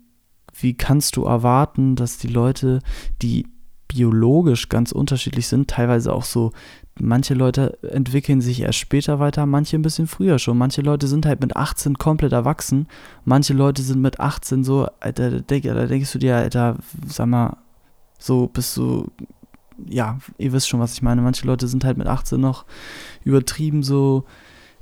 wie 0.61 0.75
kannst 0.75 1.17
du 1.17 1.25
erwarten, 1.25 1.97
dass 1.97 2.19
die 2.19 2.29
Leute, 2.29 2.81
die 3.23 3.47
biologisch 3.89 4.69
ganz 4.69 4.93
unterschiedlich 4.93 5.49
sind, 5.49 5.71
teilweise 5.71 6.13
auch 6.13 6.25
so, 6.25 6.53
manche 7.01 7.35
Leute 7.35 7.79
entwickeln 7.83 8.41
sich 8.41 8.61
erst 8.61 8.79
später 8.79 9.19
weiter, 9.19 9.47
manche 9.47 9.77
ein 9.77 9.83
bisschen 9.83 10.07
früher 10.07 10.39
schon. 10.39 10.59
Manche 10.59 10.83
Leute 10.83 11.07
sind 11.07 11.25
halt 11.25 11.41
mit 11.41 11.57
18 11.57 11.97
komplett 11.97 12.33
erwachsen, 12.33 12.87
manche 13.25 13.55
Leute 13.55 13.83
sind 13.83 14.03
mit 14.03 14.21
18 14.21 14.63
so, 14.65 14.89
Alter, 15.01 15.41
da 15.41 15.87
denkst 15.87 16.13
du 16.13 16.19
dir, 16.19 16.37
Alter, 16.37 16.77
sag 17.07 17.27
mal, 17.27 17.57
so 18.19 18.49
bist 18.49 18.77
du 18.77 19.07
ja, 19.87 20.19
ihr 20.39 20.53
wisst 20.53 20.69
schon, 20.69 20.81
was 20.81 20.95
ich 20.95 21.03
meine. 21.03 21.23
Manche 21.23 21.47
Leute 21.47 21.69
sind 21.69 21.85
halt 21.85 21.99
mit 21.99 22.07
18 22.07 22.41
noch 22.41 22.65
übertrieben 23.25 23.83
so 23.83 24.25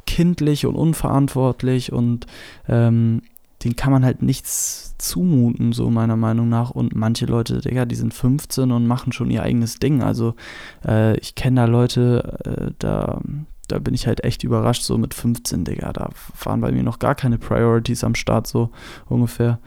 kindlich 0.06 0.66
und 0.66 0.76
unverantwortlich 0.76 1.92
und 1.92 2.26
ähm, 2.68 3.22
den 3.64 3.74
kann 3.74 3.92
man 3.92 4.04
halt 4.04 4.22
nichts 4.22 4.94
zumuten, 4.98 5.72
so 5.72 5.88
meiner 5.90 6.16
Meinung 6.16 6.48
nach. 6.48 6.70
Und 6.70 6.94
manche 6.94 7.26
Leute, 7.26 7.60
Digga, 7.60 7.86
die 7.86 7.94
sind 7.94 8.12
15 8.12 8.70
und 8.70 8.86
machen 8.86 9.12
schon 9.12 9.30
ihr 9.30 9.42
eigenes 9.42 9.76
Ding. 9.76 10.02
Also 10.02 10.34
äh, 10.86 11.16
ich 11.18 11.34
kenne 11.34 11.62
da 11.62 11.64
Leute, 11.66 12.38
äh, 12.44 12.72
da, 12.78 13.20
da 13.68 13.78
bin 13.78 13.94
ich 13.94 14.06
halt 14.06 14.24
echt 14.24 14.44
überrascht, 14.44 14.82
so 14.82 14.98
mit 14.98 15.14
15, 15.14 15.64
Digga. 15.64 15.92
Da 15.92 16.10
waren 16.44 16.60
bei 16.60 16.70
mir 16.70 16.82
noch 16.82 16.98
gar 16.98 17.14
keine 17.14 17.38
Priorities 17.38 18.04
am 18.04 18.14
Start, 18.14 18.46
so 18.46 18.70
ungefähr. 19.06 19.58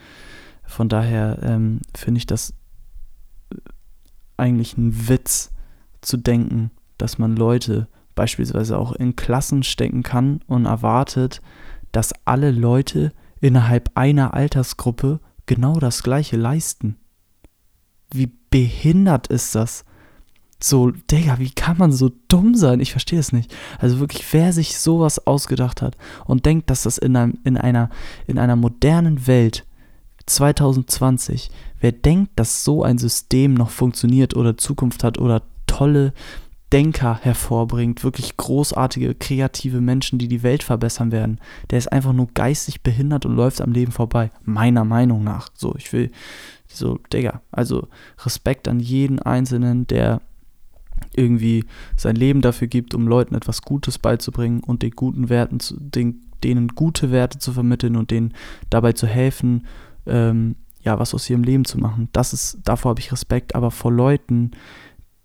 Von 0.65 0.87
daher 0.87 1.39
ähm, 1.41 1.81
finde 1.95 2.19
ich 2.19 2.27
das 2.27 2.53
eigentlich 4.37 4.77
ein 4.77 5.09
Witz 5.09 5.51
zu 6.01 6.15
denken, 6.15 6.69
dass 6.97 7.17
man 7.17 7.35
Leute 7.35 7.87
beispielsweise 8.13 8.77
auch 8.77 8.91
in 8.93 9.15
Klassen 9.15 9.63
stecken 9.63 10.03
kann 10.03 10.41
und 10.45 10.65
erwartet, 10.65 11.41
dass 11.91 12.13
alle 12.25 12.51
Leute 12.51 13.13
innerhalb 13.41 13.91
einer 13.95 14.33
Altersgruppe 14.33 15.19
genau 15.45 15.79
das 15.79 16.03
gleiche 16.03 16.37
leisten. 16.37 16.97
Wie 18.11 18.31
behindert 18.49 19.27
ist 19.27 19.55
das? 19.55 19.85
So, 20.61 20.91
Digga, 20.91 21.39
wie 21.39 21.51
kann 21.51 21.77
man 21.77 21.91
so 21.91 22.11
dumm 22.27 22.53
sein? 22.53 22.81
Ich 22.81 22.91
verstehe 22.91 23.19
es 23.19 23.31
nicht. 23.31 23.55
Also 23.77 23.99
wirklich, 23.99 24.25
wer 24.33 24.51
sich 24.51 24.77
sowas 24.77 25.25
ausgedacht 25.25 25.81
hat 25.81 25.95
und 26.25 26.45
denkt, 26.45 26.69
dass 26.69 26.83
das 26.83 26.97
in, 26.97 27.15
einem, 27.15 27.37
in, 27.45 27.57
einer, 27.57 27.89
in 28.27 28.37
einer 28.37 28.57
modernen 28.57 29.25
Welt 29.25 29.65
2020, 30.25 31.49
wer 31.79 31.93
denkt, 31.93 32.33
dass 32.35 32.63
so 32.63 32.83
ein 32.83 32.97
System 32.97 33.53
noch 33.53 33.69
funktioniert 33.69 34.35
oder 34.35 34.57
Zukunft 34.57 35.03
hat 35.03 35.17
oder 35.17 35.43
tolle 35.65 36.13
Denker 36.71 37.19
hervorbringt, 37.21 38.03
wirklich 38.03 38.37
großartige, 38.37 39.15
kreative 39.15 39.81
Menschen, 39.81 40.19
die 40.19 40.27
die 40.27 40.43
Welt 40.43 40.61
verbessern 40.61 41.11
werden, 41.11 41.39
der 41.71 41.79
ist 41.79 41.91
einfach 41.91 42.13
nur 42.13 42.27
geistig 42.33 42.81
behindert 42.81 43.25
und 43.25 43.35
läuft 43.35 43.61
am 43.61 43.71
Leben 43.71 43.91
vorbei. 43.91 44.29
Meiner 44.43 44.85
Meinung 44.85 45.23
nach. 45.23 45.49
So, 45.55 45.73
ich 45.77 45.91
will, 45.93 46.11
so, 46.67 46.99
Digga, 47.11 47.41
also 47.51 47.87
Respekt 48.23 48.67
an 48.67 48.79
jeden 48.79 49.19
Einzelnen, 49.19 49.87
der 49.87 50.21
irgendwie 51.15 51.65
sein 51.95 52.15
Leben 52.15 52.41
dafür 52.41 52.67
gibt, 52.67 52.93
um 52.93 53.07
Leuten 53.07 53.33
etwas 53.33 53.61
Gutes 53.63 53.97
beizubringen 53.97 54.61
und 54.61 54.83
den 54.83 54.91
guten 54.91 55.29
Werten 55.29 55.59
zu, 55.59 55.75
den, 55.79 56.21
denen 56.43 56.69
gute 56.69 57.11
Werte 57.11 57.39
zu 57.39 57.51
vermitteln 57.51 57.95
und 57.95 58.11
denen 58.11 58.33
dabei 58.69 58.93
zu 58.93 59.07
helfen, 59.07 59.65
ähm, 60.05 60.55
ja, 60.81 60.99
was 60.99 61.13
aus 61.13 61.29
ihrem 61.29 61.43
Leben 61.43 61.65
zu 61.65 61.77
machen. 61.77 62.09
Das 62.13 62.31
ist, 62.31 62.59
davor 62.63 62.91
habe 62.91 63.01
ich 63.01 63.11
Respekt, 63.11 63.55
aber 63.55 63.71
vor 63.71 63.91
Leuten, 63.91 64.51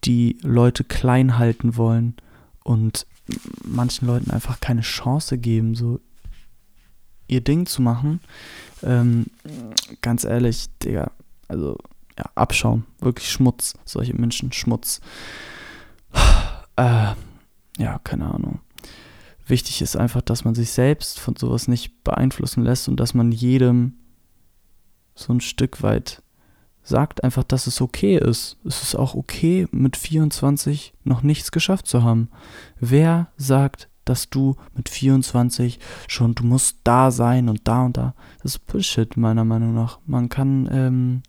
die 0.04 0.38
Leute 0.42 0.84
klein 0.84 1.38
halten 1.38 1.76
wollen 1.76 2.14
und 2.62 3.06
manchen 3.64 4.06
Leuten 4.06 4.30
einfach 4.30 4.60
keine 4.60 4.82
Chance 4.82 5.38
geben, 5.38 5.74
so 5.74 6.00
ihr 7.26 7.40
Ding 7.40 7.66
zu 7.66 7.82
machen. 7.82 8.20
Ähm, 8.82 9.26
ganz 10.02 10.24
ehrlich, 10.24 10.66
Digga, 10.82 11.10
also 11.48 11.78
ja, 12.18 12.24
Abschaum, 12.34 12.84
wirklich 13.00 13.30
Schmutz, 13.30 13.74
solche 13.84 14.14
Menschen, 14.14 14.52
Schmutz. 14.52 15.00
Äh, 16.76 17.14
ja, 17.78 18.00
keine 18.02 18.34
Ahnung. 18.34 18.58
Wichtig 19.46 19.80
ist 19.80 19.96
einfach, 19.96 20.22
dass 20.22 20.44
man 20.44 20.56
sich 20.56 20.72
selbst 20.72 21.20
von 21.20 21.36
sowas 21.36 21.68
nicht 21.68 22.02
beeinflussen 22.02 22.64
lässt 22.64 22.88
und 22.88 22.98
dass 22.98 23.14
man 23.14 23.30
jedem 23.30 23.94
so 25.14 25.32
ein 25.32 25.40
Stück 25.40 25.84
weit 25.84 26.23
sagt 26.84 27.24
einfach, 27.24 27.42
dass 27.42 27.66
es 27.66 27.80
okay 27.80 28.18
ist. 28.18 28.58
Es 28.64 28.82
ist 28.82 28.94
auch 28.94 29.14
okay, 29.14 29.66
mit 29.72 29.96
24 29.96 30.92
noch 31.02 31.22
nichts 31.22 31.50
geschafft 31.50 31.88
zu 31.88 32.04
haben. 32.04 32.28
Wer 32.78 33.28
sagt, 33.36 33.88
dass 34.04 34.28
du 34.28 34.56
mit 34.76 34.90
24 34.90 35.80
schon, 36.06 36.34
du 36.34 36.44
musst 36.44 36.78
da 36.84 37.10
sein 37.10 37.48
und 37.48 37.66
da 37.66 37.86
und 37.86 37.96
da? 37.96 38.14
Das 38.42 38.56
ist 38.56 38.66
Bullshit, 38.66 39.16
meiner 39.16 39.44
Meinung 39.44 39.74
nach. 39.74 39.98
Man 40.06 40.28
kann 40.28 40.68
ähm, 40.70 41.22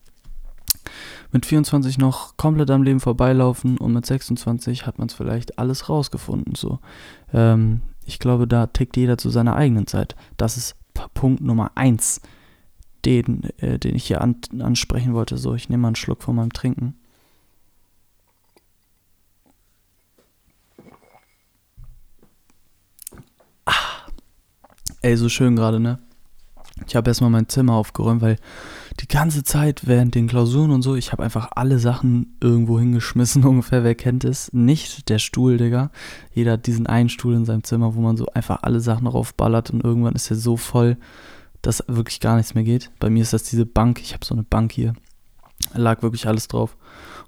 mit 1.31 1.45
24 1.45 1.97
noch 1.97 2.35
komplett 2.35 2.69
am 2.69 2.83
Leben 2.83 2.99
vorbeilaufen 2.99 3.77
und 3.77 3.93
mit 3.93 4.05
26 4.05 4.85
hat 4.85 4.99
man 4.99 5.07
es 5.07 5.13
vielleicht 5.13 5.57
alles 5.57 5.87
rausgefunden. 5.87 6.55
So. 6.55 6.79
Ähm, 7.33 7.81
ich 8.05 8.19
glaube, 8.19 8.45
da 8.45 8.67
tickt 8.67 8.97
jeder 8.97 9.17
zu 9.17 9.29
seiner 9.29 9.55
eigenen 9.55 9.87
Zeit. 9.87 10.17
Das 10.35 10.57
ist 10.57 10.75
Punkt 11.13 11.41
Nummer 11.41 11.71
1 11.75 12.21
den, 13.05 13.43
äh, 13.59 13.79
den 13.79 13.95
ich 13.95 14.05
hier 14.05 14.21
an, 14.21 14.37
ansprechen 14.59 15.13
wollte. 15.13 15.37
So, 15.37 15.55
ich 15.55 15.69
nehme 15.69 15.81
mal 15.81 15.89
einen 15.89 15.95
Schluck 15.95 16.23
von 16.23 16.35
meinem 16.35 16.53
Trinken. 16.53 16.95
Ah, 23.65 23.73
ey, 25.01 25.15
so 25.17 25.29
schön 25.29 25.55
gerade, 25.55 25.79
ne? 25.79 25.99
Ich 26.87 26.95
habe 26.95 27.09
erstmal 27.09 27.29
mein 27.29 27.47
Zimmer 27.47 27.73
aufgeräumt, 27.73 28.21
weil 28.21 28.37
die 28.99 29.07
ganze 29.07 29.43
Zeit 29.43 29.87
während 29.87 30.15
den 30.15 30.27
Klausuren 30.27 30.71
und 30.71 30.81
so, 30.81 30.95
ich 30.95 31.11
habe 31.11 31.23
einfach 31.23 31.49
alle 31.55 31.79
Sachen 31.79 32.37
irgendwo 32.41 32.79
hingeschmissen, 32.79 33.43
ungefähr. 33.45 33.83
Wer 33.83 33.95
kennt 33.95 34.23
es? 34.23 34.51
Nicht 34.51 35.09
der 35.09 35.19
Stuhl, 35.19 35.57
Digga. 35.57 35.91
Jeder 36.33 36.53
hat 36.53 36.67
diesen 36.67 36.87
einen 36.87 37.09
Stuhl 37.09 37.33
in 37.35 37.45
seinem 37.45 37.63
Zimmer, 37.63 37.95
wo 37.95 38.01
man 38.01 38.17
so 38.17 38.25
einfach 38.33 38.63
alle 38.63 38.81
Sachen 38.81 39.07
raufballert 39.07 39.69
und 39.69 39.83
irgendwann 39.83 40.15
ist 40.15 40.29
er 40.31 40.37
so 40.37 40.57
voll, 40.57 40.97
dass 41.65 41.83
wirklich 41.87 42.19
gar 42.19 42.35
nichts 42.35 42.53
mehr 42.53 42.63
geht. 42.63 42.91
Bei 42.99 43.09
mir 43.09 43.23
ist 43.23 43.33
das 43.33 43.41
diese 43.41 43.65
Bank. 43.65 43.99
Ich 43.99 44.13
habe 44.13 44.23
so 44.23 44.35
eine 44.35 44.43
Bank 44.43 44.71
hier. 44.71 44.93
Da 45.73 45.79
lag 45.79 46.03
wirklich 46.03 46.27
alles 46.27 46.47
drauf. 46.47 46.77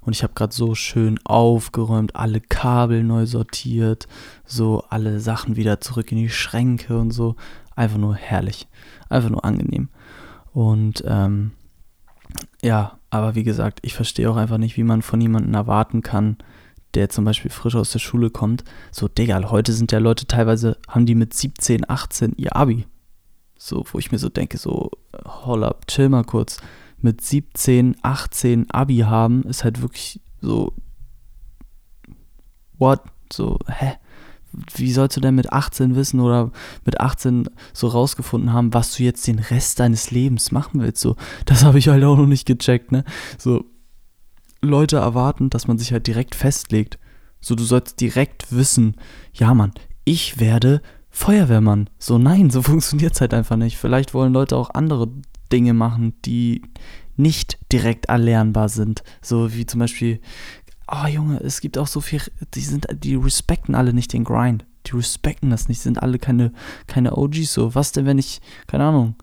Und 0.02 0.16
ich 0.16 0.22
habe 0.22 0.34
gerade 0.36 0.54
so 0.54 0.76
schön 0.76 1.20
aufgeräumt, 1.26 2.16
alle 2.16 2.40
Kabel 2.40 3.04
neu 3.04 3.26
sortiert, 3.26 4.08
so 4.46 4.84
alle 4.90 5.20
Sachen 5.20 5.56
wieder 5.56 5.82
zurück 5.82 6.12
in 6.12 6.20
die 6.20 6.30
Schränke 6.30 7.00
und 7.00 7.12
so. 7.12 7.36
Einfach 7.76 7.98
nur 7.98 8.16
herrlich. 8.16 8.68
Einfach 9.10 9.32
nur 9.32 9.44
angenehm. 9.44 9.90
Und 10.54 11.04
ähm, 11.08 11.52
ja, 12.62 13.00
aber 13.10 13.34
wie 13.34 13.44
gesagt, 13.44 13.80
ich 13.82 13.96
verstehe 13.96 14.30
auch 14.30 14.38
einfach 14.38 14.60
nicht, 14.60 14.78
wie 14.78 14.84
man 14.84 15.02
von 15.02 15.20
jemandem 15.20 15.56
erwarten 15.56 16.04
kann, 16.04 16.38
der 16.94 17.10
zum 17.10 17.26
Beispiel 17.26 17.50
frisch 17.50 17.76
aus 17.76 17.92
der 17.92 18.00
Schule 18.00 18.30
kommt. 18.30 18.64
So, 18.92 19.08
Digga, 19.08 19.50
heute 19.50 19.74
sind 19.74 19.92
ja 19.92 19.98
Leute 19.98 20.28
teilweise, 20.28 20.78
haben 20.88 21.08
die 21.08 21.16
mit 21.16 21.34
17, 21.34 21.90
18 21.90 22.34
ihr 22.38 22.56
Abi. 22.56 22.86
So, 23.58 23.86
wo 23.92 24.00
ich 24.00 24.12
mir 24.12 24.20
so 24.20 24.30
denke, 24.30 24.58
so, 24.58 24.92
hold 25.26 25.64
up, 25.64 25.88
chill 25.88 26.10
mal 26.10 26.24
kurz. 26.24 26.58
Mit 27.00 27.22
17, 27.22 27.98
18 28.02 28.72
Abi 28.72 28.98
haben 28.98 29.44
ist 29.44 29.64
halt 29.64 29.82
wirklich 29.82 30.20
so, 30.42 30.74
what? 32.78 33.02
So, 33.32 33.60
hä? 33.68 33.94
Wie 34.76 34.92
sollst 34.92 35.18
du 35.18 35.22
denn 35.22 35.36
mit 35.36 35.52
18 35.52 35.96
wissen 35.96 36.20
oder 36.20 36.52
mit 36.86 37.00
18 37.00 37.50
so 37.74 37.88
rausgefunden 37.88 38.54
haben, 38.54 38.74
was 38.74 38.96
du 38.96 39.04
jetzt 39.04 39.28
den 39.28 39.40
Rest 39.40 39.80
deines 39.80 40.10
Lebens 40.10 40.52
machen 40.52 40.82
willst? 40.82 41.02
So, 41.02 41.16
das 41.46 41.64
habe 41.64 41.80
ich 41.80 41.90
halt 41.90 42.04
auch 42.04 42.18
noch 42.18 42.26
nicht 42.26 42.46
gecheckt, 42.46 42.92
ne? 42.92 43.04
So, 43.38 43.66
Leute 44.62 44.98
erwarten, 44.98 45.50
dass 45.50 45.68
man 45.68 45.78
sich 45.78 45.92
halt 45.92 46.08
direkt 46.08 46.34
festlegt. 46.34 46.98
So, 47.42 47.56
du 47.56 47.64
sollst 47.64 48.02
direkt 48.02 48.52
wissen, 48.52 48.96
ja, 49.34 49.54
Mann, 49.54 49.74
ich 50.06 50.40
werde 50.40 50.82
Feuerwehrmann. 51.18 51.90
So, 51.98 52.20
nein, 52.20 52.52
so 52.52 52.62
funktioniert 52.72 53.14
es 53.14 53.22
halt 53.22 53.34
einfach 53.34 53.58
nicht. 53.58 53.78
Vielleicht 53.78 54.14
wollen 54.14 54.34
Leute 54.34 54.56
auch 54.56 54.70
andere 54.70 55.10
Dinge 55.52 55.74
machen, 55.74 56.14
die 56.26 56.62
nicht 57.16 57.58
direkt 57.72 58.06
erlernbar 58.06 58.70
sind. 58.70 59.04
So 59.22 59.54
wie 59.54 59.66
zum 59.66 59.80
Beispiel, 59.80 60.20
oh 60.90 61.08
Junge, 61.08 61.40
es 61.42 61.60
gibt 61.60 61.80
auch 61.80 61.88
so 61.88 62.02
viel, 62.02 62.22
die 62.54 62.62
sind, 62.62 62.88
die 63.04 63.16
respekten 63.16 63.74
alle 63.74 63.94
nicht 63.94 64.14
den 64.14 64.24
Grind. 64.24 64.66
Die 64.86 64.96
respekten 64.96 65.50
das 65.50 65.68
nicht, 65.68 65.82
sind 65.82 66.02
alle 66.02 66.20
keine, 66.20 66.54
keine 66.86 67.18
OGs 67.18 67.52
so. 67.52 67.74
Was 67.74 67.92
denn, 67.92 68.06
wenn 68.06 68.20
ich, 68.20 68.40
keine 68.68 68.86
Ahnung, 68.86 69.16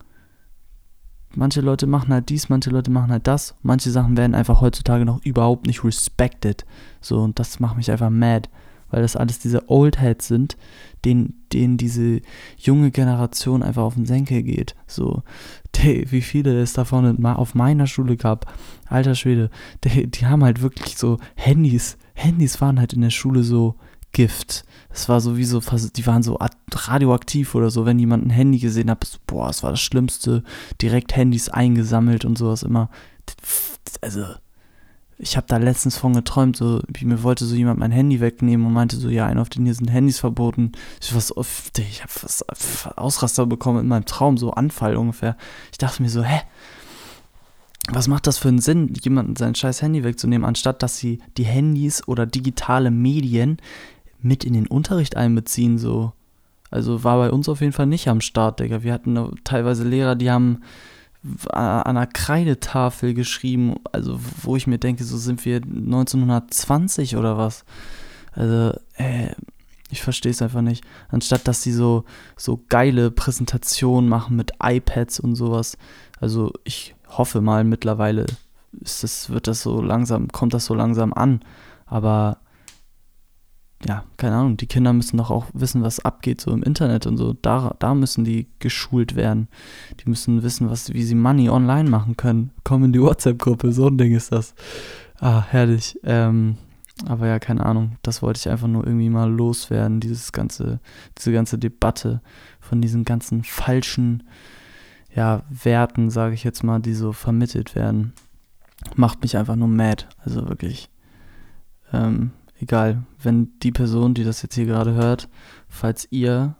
manche 1.33 1.61
Leute 1.61 1.87
machen 1.87 2.13
halt 2.13 2.27
dies, 2.27 2.49
manche 2.49 2.71
Leute 2.71 2.91
machen 2.91 3.11
halt 3.11 3.25
das. 3.25 3.55
Manche 3.63 3.89
Sachen 3.89 4.17
werden 4.17 4.35
einfach 4.35 4.59
heutzutage 4.59 5.05
noch 5.05 5.23
überhaupt 5.23 5.65
nicht 5.65 5.85
respected. 5.85 6.65
So, 6.99 7.21
und 7.21 7.39
das 7.39 7.61
macht 7.61 7.77
mich 7.77 7.89
einfach 7.89 8.09
mad 8.09 8.49
weil 8.89 9.01
das 9.01 9.15
alles 9.15 9.39
diese 9.39 9.69
Old 9.69 9.99
Heads 9.99 10.27
sind, 10.27 10.57
denen, 11.03 11.45
denen 11.53 11.77
diese 11.77 12.21
junge 12.57 12.91
Generation 12.91 13.63
einfach 13.63 13.83
auf 13.83 13.95
den 13.95 14.05
Senkel 14.05 14.43
geht. 14.43 14.75
So, 14.87 15.23
die, 15.75 16.11
wie 16.11 16.21
viele 16.21 16.59
es 16.61 16.73
davon 16.73 17.25
auf 17.25 17.55
meiner 17.55 17.87
Schule 17.87 18.17
gab, 18.17 18.51
alter 18.87 19.15
Schwede, 19.15 19.49
die, 19.83 20.07
die 20.07 20.25
haben 20.25 20.43
halt 20.43 20.61
wirklich 20.61 20.97
so 20.97 21.19
Handys, 21.35 21.97
Handys 22.13 22.61
waren 22.61 22.79
halt 22.79 22.93
in 22.93 23.01
der 23.01 23.09
Schule 23.09 23.43
so 23.43 23.75
Gift. 24.15 24.63
Es 24.89 25.09
war 25.09 25.19
sowieso, 25.19 25.61
die 25.93 26.07
waren 26.07 26.23
so 26.23 26.39
radioaktiv 26.71 27.53
oder 27.53 27.69
so. 27.69 27.85
Wenn 27.85 27.99
jemand 27.99 28.25
ein 28.25 28.29
Handy 28.29 28.59
gesehen 28.59 28.89
hat, 28.89 29.03
so, 29.03 29.17
boah, 29.27 29.47
das 29.47 29.61
war 29.61 29.71
das 29.71 29.81
Schlimmste. 29.81 30.41
Direkt 30.81 31.17
Handys 31.17 31.49
eingesammelt 31.49 32.23
und 32.23 32.37
sowas 32.37 32.63
immer. 32.63 32.89
Also, 33.99 34.23
ich 35.17 35.37
habe 35.37 35.47
da 35.47 35.57
letztens 35.57 35.97
von 35.97 36.13
geträumt, 36.13 36.57
so, 36.57 36.81
wie 36.87 37.05
mir 37.05 37.23
wollte 37.23 37.45
so 37.45 37.55
jemand 37.55 37.79
mein 37.79 37.91
Handy 37.91 38.19
wegnehmen 38.19 38.65
und 38.65 38.73
meinte 38.73 38.97
so, 38.97 39.09
ja, 39.09 39.25
ein 39.25 39.39
auf 39.39 39.49
den 39.49 39.65
hier 39.65 39.73
sind 39.73 39.89
Handys 39.89 40.19
verboten. 40.19 40.73
Ich, 41.01 41.15
was, 41.15 41.33
ich 41.77 42.01
habe 42.01 42.11
was 42.21 42.43
Ausraster 42.97 43.45
bekommen 43.45 43.79
in 43.79 43.87
meinem 43.87 44.05
Traum, 44.05 44.37
so 44.37 44.51
Anfall 44.51 44.97
ungefähr. 44.97 45.37
Ich 45.71 45.77
dachte 45.77 46.01
mir 46.01 46.09
so, 46.09 46.23
hä? 46.23 46.41
Was 47.91 48.07
macht 48.07 48.27
das 48.27 48.39
für 48.39 48.47
einen 48.47 48.59
Sinn, 48.59 48.93
jemanden 49.01 49.35
sein 49.35 49.55
scheiß 49.55 49.81
Handy 49.81 50.03
wegzunehmen, 50.03 50.45
anstatt 50.45 50.81
dass 50.81 50.97
sie 50.97 51.19
die 51.37 51.45
Handys 51.45 52.05
oder 52.07 52.25
digitale 52.25 52.89
Medien 52.91 53.57
mit 54.21 54.43
in 54.43 54.53
den 54.53 54.67
Unterricht 54.67 55.15
einbeziehen, 55.15 55.77
so. 55.77 56.11
Also 56.71 57.03
war 57.03 57.17
bei 57.17 57.31
uns 57.31 57.47
auf 57.47 57.61
jeden 57.61 57.73
Fall 57.73 57.85
nicht 57.85 58.09
am 58.09 58.21
Start, 58.21 58.59
Digga. 58.59 58.83
Wir 58.83 58.91
hatten 58.91 59.17
teilweise 59.43 59.87
Lehrer, 59.87 60.15
die 60.15 60.31
haben 60.31 60.61
an 61.49 61.83
einer 61.83 62.07
Kreidetafel 62.07 63.13
geschrieben, 63.13 63.75
also 63.91 64.19
wo 64.41 64.55
ich 64.55 64.67
mir 64.67 64.77
denke, 64.77 65.03
so 65.03 65.17
sind 65.17 65.43
wir 65.45 65.57
1920 65.57 67.17
oder 67.17 67.37
was. 67.37 67.65
Also, 68.33 68.77
äh, 68.95 69.33
ich 69.89 70.01
verstehe 70.01 70.31
es 70.31 70.41
einfach 70.41 70.61
nicht. 70.61 70.83
Anstatt 71.09 71.47
dass 71.47 71.61
sie 71.61 71.71
so, 71.71 72.05
so 72.35 72.63
geile 72.69 73.11
Präsentationen 73.11 74.09
machen 74.09 74.35
mit 74.35 74.53
iPads 74.61 75.19
und 75.19 75.35
sowas. 75.35 75.77
Also 76.19 76.51
ich 76.63 76.95
hoffe 77.07 77.41
mal 77.41 77.63
mittlerweile 77.63 78.25
ist 78.81 79.03
das, 79.03 79.29
wird 79.29 79.47
das 79.47 79.61
so 79.61 79.81
langsam, 79.81 80.27
kommt 80.29 80.53
das 80.53 80.65
so 80.65 80.73
langsam 80.73 81.13
an. 81.13 81.41
Aber 81.85 82.39
ja, 83.87 84.03
keine 84.17 84.35
Ahnung, 84.35 84.57
die 84.57 84.67
Kinder 84.67 84.93
müssen 84.93 85.17
doch 85.17 85.29
auch 85.29 85.45
wissen, 85.53 85.83
was 85.83 85.99
abgeht 85.99 86.41
so 86.41 86.51
im 86.51 86.63
Internet 86.63 87.05
und 87.05 87.17
so. 87.17 87.33
Da, 87.33 87.75
da 87.77 87.93
müssen 87.93 88.23
die 88.23 88.47
geschult 88.59 89.15
werden. 89.15 89.47
Die 89.99 90.09
müssen 90.09 90.41
wissen, 90.41 90.69
was, 90.69 90.91
wie 90.93 91.03
sie 91.03 91.15
Money 91.15 91.49
online 91.49 91.89
machen 91.89 92.17
können. 92.17 92.51
Komm 92.63 92.83
in 92.85 92.93
die 92.93 93.01
WhatsApp-Gruppe, 93.01 93.71
so 93.71 93.87
ein 93.87 93.97
Ding 93.97 94.15
ist 94.15 94.31
das. 94.31 94.55
Ah, 95.19 95.43
herrlich. 95.47 95.99
Ähm, 96.03 96.57
aber 97.07 97.27
ja, 97.27 97.37
keine 97.39 97.65
Ahnung. 97.65 97.97
Das 98.01 98.21
wollte 98.21 98.39
ich 98.39 98.49
einfach 98.49 98.67
nur 98.67 98.85
irgendwie 98.87 99.09
mal 99.09 99.31
loswerden, 99.31 99.99
dieses 99.99 100.31
ganze, 100.31 100.79
diese 101.17 101.31
ganze 101.31 101.59
Debatte 101.59 102.21
von 102.59 102.81
diesen 102.81 103.05
ganzen 103.05 103.43
falschen, 103.43 104.23
ja, 105.13 105.43
Werten, 105.49 106.09
sage 106.09 106.33
ich 106.33 106.43
jetzt 106.43 106.63
mal, 106.63 106.79
die 106.79 106.93
so 106.93 107.11
vermittelt 107.11 107.75
werden. 107.75 108.13
Macht 108.95 109.21
mich 109.21 109.37
einfach 109.37 109.55
nur 109.55 109.67
mad. 109.67 110.07
Also 110.23 110.49
wirklich. 110.49 110.89
Ähm, 111.93 112.31
egal, 112.65 113.03
wenn 113.21 113.51
die 113.59 113.71
Person, 113.71 114.15
die 114.15 114.23
das 114.23 114.41
jetzt 114.41 114.55
hier 114.55 114.65
gerade 114.65 114.93
hört, 114.93 115.29
falls 115.67 116.07
ihr 116.09 116.55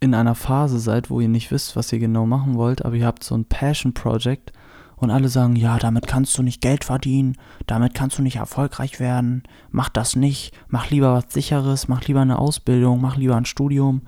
in 0.00 0.14
einer 0.14 0.34
Phase 0.34 0.80
seid, 0.80 1.08
wo 1.08 1.20
ihr 1.20 1.28
nicht 1.28 1.52
wisst, 1.52 1.76
was 1.76 1.92
ihr 1.92 2.00
genau 2.00 2.26
machen 2.26 2.56
wollt, 2.56 2.84
aber 2.84 2.96
ihr 2.96 3.06
habt 3.06 3.22
so 3.22 3.36
ein 3.36 3.44
Passion 3.44 3.94
Project 3.94 4.52
und 4.96 5.10
alle 5.10 5.28
sagen, 5.28 5.54
ja, 5.54 5.78
damit 5.78 6.08
kannst 6.08 6.36
du 6.36 6.42
nicht 6.42 6.60
Geld 6.60 6.82
verdienen, 6.82 7.36
damit 7.66 7.94
kannst 7.94 8.18
du 8.18 8.22
nicht 8.22 8.36
erfolgreich 8.36 8.98
werden, 8.98 9.44
mach 9.70 9.88
das 9.88 10.16
nicht, 10.16 10.52
mach 10.66 10.90
lieber 10.90 11.14
was 11.14 11.32
sicheres, 11.32 11.86
mach 11.86 12.02
lieber 12.08 12.22
eine 12.22 12.40
Ausbildung, 12.40 13.00
mach 13.00 13.16
lieber 13.16 13.36
ein 13.36 13.44
Studium. 13.44 14.02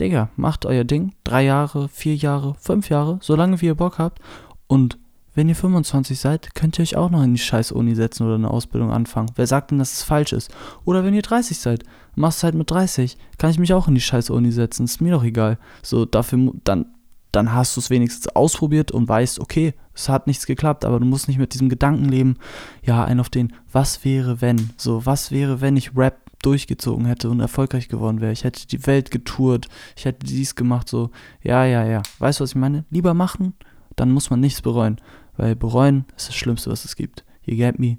Digga, 0.00 0.30
macht 0.34 0.66
euer 0.66 0.84
Ding, 0.84 1.14
drei 1.22 1.44
Jahre, 1.44 1.88
vier 1.88 2.16
Jahre, 2.16 2.56
fünf 2.58 2.88
Jahre, 2.88 3.18
solange 3.22 3.60
wie 3.60 3.66
ihr 3.66 3.76
Bock 3.76 3.98
habt 3.98 4.18
und 4.66 4.98
wenn 5.34 5.48
ihr 5.48 5.56
25 5.56 6.18
seid, 6.18 6.54
könnt 6.54 6.78
ihr 6.78 6.82
euch 6.82 6.96
auch 6.96 7.10
noch 7.10 7.22
in 7.22 7.34
die 7.34 7.40
scheiß 7.40 7.72
Uni 7.72 7.94
setzen 7.94 8.26
oder 8.26 8.34
eine 8.34 8.50
Ausbildung 8.50 8.90
anfangen. 8.90 9.30
Wer 9.36 9.46
sagt 9.46 9.70
denn, 9.70 9.78
dass 9.78 9.92
es 9.92 10.02
falsch 10.02 10.32
ist? 10.32 10.50
Oder 10.84 11.04
wenn 11.04 11.14
ihr 11.14 11.22
30 11.22 11.58
seid, 11.58 11.84
machst 12.16 12.42
halt 12.42 12.54
mit 12.54 12.70
30, 12.70 13.16
kann 13.38 13.50
ich 13.50 13.58
mich 13.58 13.72
auch 13.72 13.88
in 13.88 13.94
die 13.94 14.00
scheiß 14.00 14.30
Uni 14.30 14.50
setzen, 14.50 14.84
ist 14.84 15.00
mir 15.00 15.12
doch 15.12 15.22
egal. 15.22 15.58
So, 15.82 16.04
dafür, 16.04 16.52
dann, 16.64 16.86
dann 17.32 17.54
hast 17.54 17.76
du 17.76 17.80
es 17.80 17.90
wenigstens 17.90 18.28
ausprobiert 18.28 18.90
und 18.90 19.08
weißt, 19.08 19.40
okay, 19.40 19.74
es 19.94 20.08
hat 20.08 20.26
nichts 20.26 20.46
geklappt, 20.46 20.84
aber 20.84 20.98
du 20.98 21.06
musst 21.06 21.28
nicht 21.28 21.38
mit 21.38 21.54
diesem 21.54 21.68
Gedanken 21.68 22.06
leben, 22.06 22.36
ja, 22.82 23.04
ein 23.04 23.20
auf 23.20 23.28
den, 23.28 23.52
was 23.70 24.04
wäre 24.04 24.40
wenn? 24.40 24.70
So, 24.76 25.06
was 25.06 25.30
wäre, 25.30 25.60
wenn 25.60 25.76
ich 25.76 25.96
Rap 25.96 26.18
durchgezogen 26.42 27.04
hätte 27.04 27.30
und 27.30 27.38
erfolgreich 27.40 27.88
geworden 27.88 28.20
wäre? 28.20 28.32
Ich 28.32 28.44
hätte 28.44 28.66
die 28.66 28.86
Welt 28.86 29.10
getourt, 29.10 29.68
ich 29.96 30.06
hätte 30.06 30.26
dies 30.26 30.56
gemacht, 30.56 30.88
so, 30.88 31.10
ja, 31.42 31.64
ja, 31.64 31.84
ja. 31.84 32.02
Weißt 32.18 32.40
du, 32.40 32.42
was 32.42 32.50
ich 32.50 32.56
meine? 32.56 32.84
Lieber 32.90 33.14
machen, 33.14 33.54
dann 33.96 34.10
muss 34.10 34.30
man 34.30 34.40
nichts 34.40 34.62
bereuen. 34.62 35.00
Weil 35.40 35.56
bereuen 35.56 36.04
ist 36.18 36.28
das 36.28 36.34
Schlimmste, 36.34 36.70
was 36.70 36.84
es 36.84 36.96
gibt. 36.96 37.24
You 37.46 37.56
get 37.56 37.78
me? 37.78 37.96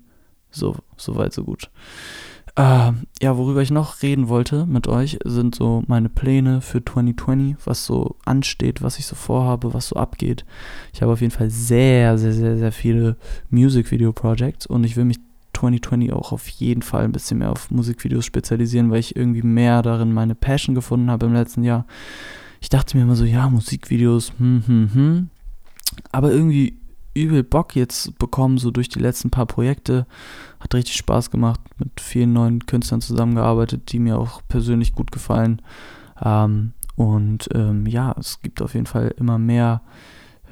So, 0.52 0.76
so 0.96 1.16
weit, 1.16 1.34
so 1.34 1.44
gut. 1.44 1.72
Äh, 2.56 2.92
ja, 3.20 3.36
worüber 3.38 3.64
ich 3.64 3.72
noch 3.72 4.04
reden 4.04 4.28
wollte 4.28 4.68
mit 4.68 4.88
euch, 4.88 5.18
sind 5.24 5.56
so 5.56 5.84
meine 5.88 6.10
Pläne 6.10 6.62
für 6.62 6.86
2020, 6.86 7.56
was 7.66 7.84
so 7.88 8.16
ansteht, 8.26 8.84
was 8.84 9.00
ich 9.00 9.08
so 9.08 9.16
vorhabe, 9.16 9.74
was 9.74 9.88
so 9.88 9.96
abgeht. 9.96 10.46
Ich 10.94 11.02
habe 11.02 11.14
auf 11.14 11.22
jeden 11.22 11.32
Fall 11.32 11.50
sehr, 11.50 12.20
sehr, 12.20 12.34
sehr, 12.34 12.58
sehr 12.58 12.72
viele 12.72 13.18
Music-Video-Projects 13.50 14.68
und 14.68 14.84
ich 14.84 14.96
will 14.96 15.06
mich 15.06 15.18
2020 15.54 16.14
auch 16.14 16.34
auf 16.34 16.48
jeden 16.48 16.84
Fall 16.84 17.06
ein 17.06 17.12
bisschen 17.12 17.40
mehr 17.40 17.52
auf 17.52 17.72
Musikvideos 17.72 18.24
spezialisieren, 18.24 18.92
weil 18.92 19.00
ich 19.00 19.16
irgendwie 19.16 19.42
mehr 19.42 19.82
darin 19.82 20.14
meine 20.14 20.36
Passion 20.36 20.76
gefunden 20.76 21.10
habe 21.10 21.26
im 21.26 21.34
letzten 21.34 21.64
Jahr. 21.64 21.88
Ich 22.60 22.70
dachte 22.70 22.96
mir 22.96 23.04
immer 23.04 23.16
so, 23.16 23.26
ja, 23.26 23.50
Musikvideos, 23.50 24.34
hm, 24.38 24.64
hm, 24.68 24.90
hm. 24.94 25.30
Aber 26.12 26.32
irgendwie 26.32 26.81
übel 27.14 27.44
Bock 27.44 27.76
jetzt 27.76 28.18
bekommen, 28.20 28.58
so 28.58 28.72
durch 28.72 28.90
die 28.90 29.00
letzten 29.00 29.30
paar 29.30 29.46
Projekte. 29.46 30.06
Hat 30.60 30.74
richtig 30.74 30.96
Spaß 30.96 31.32
gemacht, 31.32 31.60
mit 31.78 32.00
vielen 32.00 32.34
neuen 32.34 32.66
Künstlern 32.66 33.02
zusammengearbeitet, 33.02 33.92
die 33.92 34.00
mir 34.00 34.18
auch 34.18 34.42
persönlich 34.48 34.94
gut 34.94 35.12
gefallen. 35.12 35.62
Ähm, 36.24 36.74
und 36.96 37.50
ähm, 37.54 37.86
ja, 37.88 38.16
es 38.20 38.42
gibt 38.42 38.62
auf 38.62 38.74
jeden 38.74 38.86
Fall 38.86 39.14
immer 39.18 39.38
mehr, 39.38 39.82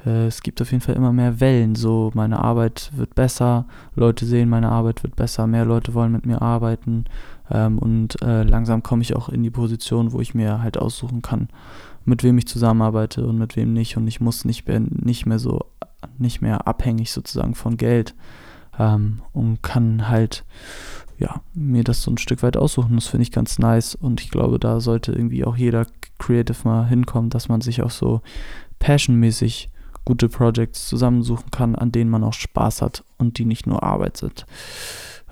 äh, 0.04 0.26
es 0.26 0.42
gibt 0.42 0.60
auf 0.60 0.72
jeden 0.72 0.82
Fall 0.82 0.96
immer 0.96 1.12
mehr 1.12 1.40
Wellen. 1.40 1.74
So, 1.74 2.10
meine 2.14 2.40
Arbeit 2.40 2.90
wird 2.94 3.14
besser, 3.14 3.66
Leute 3.94 4.26
sehen, 4.26 4.48
meine 4.48 4.70
Arbeit 4.70 5.02
wird 5.02 5.16
besser, 5.16 5.46
mehr 5.46 5.64
Leute 5.64 5.94
wollen 5.94 6.12
mit 6.12 6.26
mir 6.26 6.42
arbeiten. 6.42 7.04
Ähm, 7.50 7.78
und 7.78 8.20
äh, 8.22 8.42
langsam 8.42 8.82
komme 8.82 9.02
ich 9.02 9.16
auch 9.16 9.28
in 9.28 9.42
die 9.42 9.50
Position, 9.50 10.12
wo 10.12 10.20
ich 10.20 10.34
mir 10.34 10.62
halt 10.62 10.78
aussuchen 10.78 11.22
kann, 11.22 11.48
mit 12.04 12.22
wem 12.22 12.38
ich 12.38 12.46
zusammenarbeite 12.46 13.26
und 13.26 13.38
mit 13.38 13.56
wem 13.56 13.72
nicht. 13.72 13.96
Und 13.96 14.06
ich 14.06 14.20
muss 14.20 14.44
nicht 14.44 14.66
mehr, 14.66 14.80
nicht 14.80 15.26
mehr 15.26 15.38
so 15.38 15.66
nicht 16.18 16.40
mehr 16.40 16.66
abhängig 16.66 17.12
sozusagen 17.12 17.54
von 17.54 17.76
Geld 17.76 18.14
ähm, 18.78 19.22
und 19.32 19.62
kann 19.62 20.08
halt 20.08 20.44
ja, 21.18 21.42
mir 21.52 21.84
das 21.84 22.02
so 22.02 22.10
ein 22.10 22.18
Stück 22.18 22.42
weit 22.42 22.56
aussuchen. 22.56 22.94
Das 22.94 23.06
finde 23.06 23.22
ich 23.22 23.30
ganz 23.30 23.58
nice 23.58 23.94
und 23.94 24.22
ich 24.22 24.30
glaube, 24.30 24.58
da 24.58 24.80
sollte 24.80 25.12
irgendwie 25.12 25.44
auch 25.44 25.56
jeder 25.56 25.86
Creative 26.18 26.56
mal 26.64 26.86
hinkommen, 26.88 27.30
dass 27.30 27.48
man 27.48 27.60
sich 27.60 27.82
auch 27.82 27.90
so 27.90 28.22
passionmäßig 28.78 29.68
gute 30.06 30.30
Projects 30.30 30.88
zusammensuchen 30.88 31.50
kann, 31.50 31.74
an 31.74 31.92
denen 31.92 32.10
man 32.10 32.24
auch 32.24 32.32
Spaß 32.32 32.80
hat 32.80 33.04
und 33.18 33.36
die 33.38 33.44
nicht 33.44 33.66
nur 33.66 33.82
Arbeit 33.82 34.16
sind. 34.16 34.46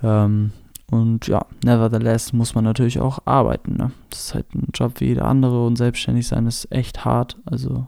Ähm, 0.02 0.52
und 0.90 1.26
ja, 1.26 1.44
nevertheless 1.64 2.33
muss 2.33 2.54
man 2.54 2.64
natürlich 2.64 3.00
auch 3.00 3.20
arbeiten. 3.24 3.76
Ne? 3.76 3.92
Das 4.11 4.26
ist 4.26 4.35
halt 4.35 4.54
ein 4.54 4.68
Job 4.74 5.00
wie 5.00 5.07
jeder 5.07 5.26
andere 5.26 5.66
und 5.66 5.76
selbstständig 5.76 6.28
sein 6.28 6.46
ist 6.46 6.70
echt 6.70 7.04
hart. 7.04 7.38
Also 7.44 7.87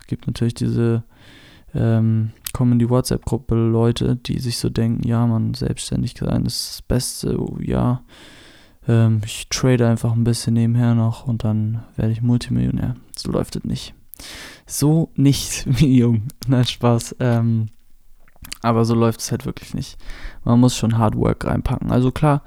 es 0.00 0.06
gibt 0.06 0.26
natürlich 0.26 0.54
diese 0.54 1.04
ähm, 1.78 2.32
kommen 2.52 2.72
in 2.72 2.78
die 2.78 2.90
WhatsApp-Gruppe 2.90 3.54
Leute, 3.54 4.16
die 4.16 4.40
sich 4.40 4.58
so 4.58 4.68
denken, 4.68 5.06
ja, 5.06 5.26
man, 5.26 5.54
selbstständig 5.54 6.14
sein 6.18 6.44
ist 6.44 6.70
das 6.70 6.82
Beste, 6.82 7.40
oh, 7.40 7.56
ja. 7.60 8.02
Ähm, 8.86 9.20
ich 9.24 9.48
trade 9.48 9.86
einfach 9.86 10.12
ein 10.12 10.24
bisschen 10.24 10.54
nebenher 10.54 10.94
noch 10.94 11.26
und 11.26 11.44
dann 11.44 11.84
werde 11.96 12.12
ich 12.12 12.22
Multimillionär. 12.22 12.96
So 13.16 13.30
läuft 13.30 13.56
es 13.56 13.64
nicht. 13.64 13.94
So 14.66 15.10
nicht, 15.14 15.64
wie 15.80 15.98
jung. 15.98 16.22
Nein, 16.48 16.64
Spaß. 16.64 17.16
Ähm, 17.20 17.68
aber 18.62 18.84
so 18.84 18.94
läuft 18.94 19.20
es 19.20 19.30
halt 19.30 19.46
wirklich 19.46 19.74
nicht. 19.74 19.98
Man 20.44 20.58
muss 20.58 20.76
schon 20.76 20.98
Hard 20.98 21.16
Work 21.16 21.44
reinpacken. 21.44 21.92
Also 21.92 22.10
klar, 22.10 22.42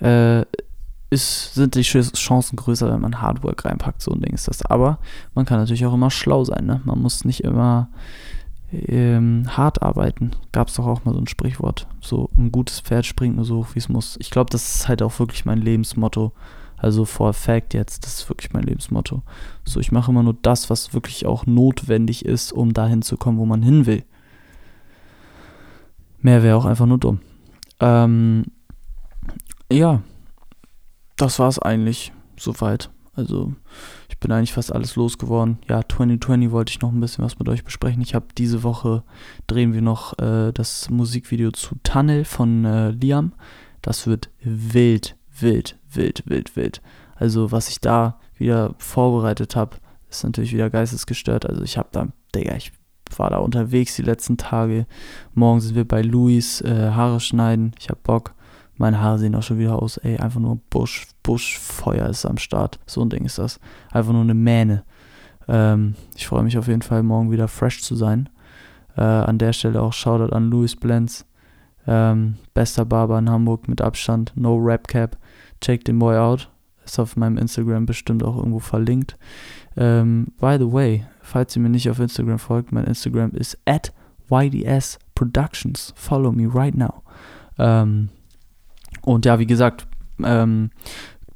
äh, 0.00 0.44
ist, 1.10 1.54
sind 1.54 1.74
die 1.76 1.82
Chancen 1.82 2.56
größer, 2.56 2.92
wenn 2.92 3.00
man 3.00 3.22
Hard 3.22 3.42
Work 3.44 3.64
reinpackt. 3.64 4.02
So 4.02 4.10
ein 4.10 4.20
Ding 4.20 4.34
ist 4.34 4.48
das. 4.48 4.62
Aber 4.66 4.98
man 5.34 5.46
kann 5.46 5.58
natürlich 5.58 5.86
auch 5.86 5.94
immer 5.94 6.10
schlau 6.10 6.44
sein. 6.44 6.66
Ne? 6.66 6.80
Man 6.84 7.00
muss 7.00 7.24
nicht 7.24 7.44
immer 7.44 7.88
ähm, 8.88 9.44
hart 9.56 9.82
arbeiten. 9.82 10.32
Gab 10.52 10.68
es 10.68 10.74
doch 10.74 10.86
auch 10.86 11.04
mal 11.04 11.12
so 11.12 11.20
ein 11.20 11.26
Sprichwort. 11.26 11.86
So 12.00 12.30
ein 12.36 12.52
gutes 12.52 12.80
Pferd 12.80 13.06
springt 13.06 13.36
nur 13.36 13.44
so 13.44 13.58
hoch, 13.58 13.68
wie 13.74 13.78
es 13.78 13.88
muss. 13.88 14.16
Ich 14.20 14.30
glaube, 14.30 14.50
das 14.50 14.76
ist 14.76 14.88
halt 14.88 15.02
auch 15.02 15.18
wirklich 15.18 15.44
mein 15.44 15.58
Lebensmotto. 15.58 16.32
Also 16.76 17.04
for 17.04 17.28
a 17.28 17.32
fact 17.32 17.72
jetzt, 17.72 18.04
das 18.04 18.20
ist 18.20 18.28
wirklich 18.28 18.52
mein 18.52 18.64
Lebensmotto. 18.64 19.22
So, 19.64 19.80
ich 19.80 19.92
mache 19.92 20.10
immer 20.10 20.22
nur 20.22 20.36
das, 20.42 20.68
was 20.68 20.92
wirklich 20.92 21.24
auch 21.24 21.46
notwendig 21.46 22.24
ist, 22.24 22.52
um 22.52 22.74
dahin 22.74 23.02
zu 23.02 23.16
kommen, 23.16 23.38
wo 23.38 23.46
man 23.46 23.62
hin 23.62 23.86
will. 23.86 24.04
Mehr 26.20 26.42
wäre 26.42 26.56
auch 26.56 26.64
einfach 26.64 26.86
nur 26.86 26.98
dumm. 26.98 27.20
Ähm, 27.80 28.44
ja, 29.72 30.02
das 31.16 31.38
war 31.38 31.48
es 31.48 31.58
eigentlich 31.58 32.12
soweit. 32.36 32.90
Also 33.14 33.54
ich 34.14 34.20
bin 34.20 34.30
eigentlich 34.30 34.52
fast 34.52 34.72
alles 34.72 34.94
losgeworden. 34.94 35.58
Ja, 35.68 35.82
2020 35.82 36.52
wollte 36.52 36.70
ich 36.70 36.80
noch 36.80 36.92
ein 36.92 37.00
bisschen 37.00 37.24
was 37.24 37.40
mit 37.40 37.48
euch 37.48 37.64
besprechen. 37.64 38.00
Ich 38.00 38.14
habe 38.14 38.26
diese 38.38 38.62
Woche 38.62 39.02
drehen 39.48 39.74
wir 39.74 39.82
noch 39.82 40.16
äh, 40.20 40.52
das 40.52 40.88
Musikvideo 40.88 41.50
zu 41.50 41.74
Tunnel 41.82 42.24
von 42.24 42.64
äh, 42.64 42.90
Liam. 42.90 43.32
Das 43.82 44.06
wird 44.06 44.30
wild, 44.40 45.16
wild, 45.40 45.76
wild, 45.92 46.22
wild, 46.26 46.54
wild. 46.54 46.80
Also 47.16 47.50
was 47.50 47.68
ich 47.68 47.80
da 47.80 48.20
wieder 48.36 48.76
vorbereitet 48.78 49.56
habe, 49.56 49.78
ist 50.08 50.22
natürlich 50.22 50.52
wieder 50.52 50.70
geistesgestört. 50.70 51.44
Also 51.44 51.62
ich 51.62 51.76
habe 51.76 51.88
da, 51.90 52.06
Digga, 52.36 52.54
ich 52.54 52.72
war 53.16 53.30
da 53.30 53.38
unterwegs 53.38 53.96
die 53.96 54.02
letzten 54.02 54.36
Tage. 54.36 54.86
Morgen 55.34 55.60
sind 55.60 55.74
wir 55.74 55.86
bei 55.86 56.02
Luis 56.02 56.60
äh, 56.60 56.92
Haare 56.92 57.18
schneiden. 57.18 57.72
Ich 57.80 57.88
habe 57.88 57.98
Bock. 58.04 58.34
Meine 58.76 59.00
Haare 59.00 59.18
sehen 59.18 59.34
auch 59.34 59.42
schon 59.42 59.58
wieder 59.58 59.80
aus, 59.80 59.98
ey, 59.98 60.18
einfach 60.18 60.40
nur 60.40 60.58
Busch, 60.70 61.06
Buschfeuer 61.22 62.08
ist 62.08 62.26
am 62.26 62.38
Start. 62.38 62.80
So 62.86 63.02
ein 63.02 63.10
Ding 63.10 63.24
ist 63.24 63.38
das. 63.38 63.60
Einfach 63.92 64.12
nur 64.12 64.22
eine 64.22 64.34
Mähne. 64.34 64.84
Ähm, 65.46 65.94
ich 66.16 66.26
freue 66.26 66.42
mich 66.42 66.58
auf 66.58 66.68
jeden 66.68 66.82
Fall, 66.82 67.02
morgen 67.02 67.30
wieder 67.30 67.48
fresh 67.48 67.82
zu 67.82 67.94
sein. 67.94 68.28
Äh, 68.96 69.02
an 69.02 69.38
der 69.38 69.52
Stelle 69.52 69.80
auch 69.80 69.92
Shoutout 69.92 70.34
an 70.34 70.50
Louis 70.50 70.76
Blends. 70.76 71.26
Ähm, 71.86 72.36
bester 72.54 72.84
Barber 72.84 73.18
in 73.18 73.30
Hamburg 73.30 73.68
mit 73.68 73.80
Abstand. 73.80 74.32
No 74.36 74.56
Rap 74.56 74.88
Cap. 74.88 75.16
Check 75.60 75.84
den 75.84 75.98
Boy 75.98 76.16
out. 76.16 76.50
Ist 76.84 76.98
auf 76.98 77.16
meinem 77.16 77.38
Instagram 77.38 77.86
bestimmt 77.86 78.22
auch 78.22 78.36
irgendwo 78.36 78.58
verlinkt. 78.58 79.16
Ähm, 79.76 80.28
by 80.38 80.56
the 80.58 80.70
way, 80.70 81.06
falls 81.22 81.56
ihr 81.56 81.62
mir 81.62 81.70
nicht 81.70 81.88
auf 81.90 81.98
Instagram 81.98 82.38
folgt, 82.38 82.72
mein 82.72 82.84
Instagram 82.84 83.30
ist 83.32 83.58
at 83.64 83.92
YDS 84.30 84.98
Productions. 85.14 85.92
Follow 85.96 86.32
me 86.32 86.46
right 86.52 86.74
now. 86.74 87.02
Ähm, 87.58 88.10
und 89.04 89.24
ja, 89.26 89.38
wie 89.38 89.46
gesagt, 89.46 89.86
ähm, 90.22 90.70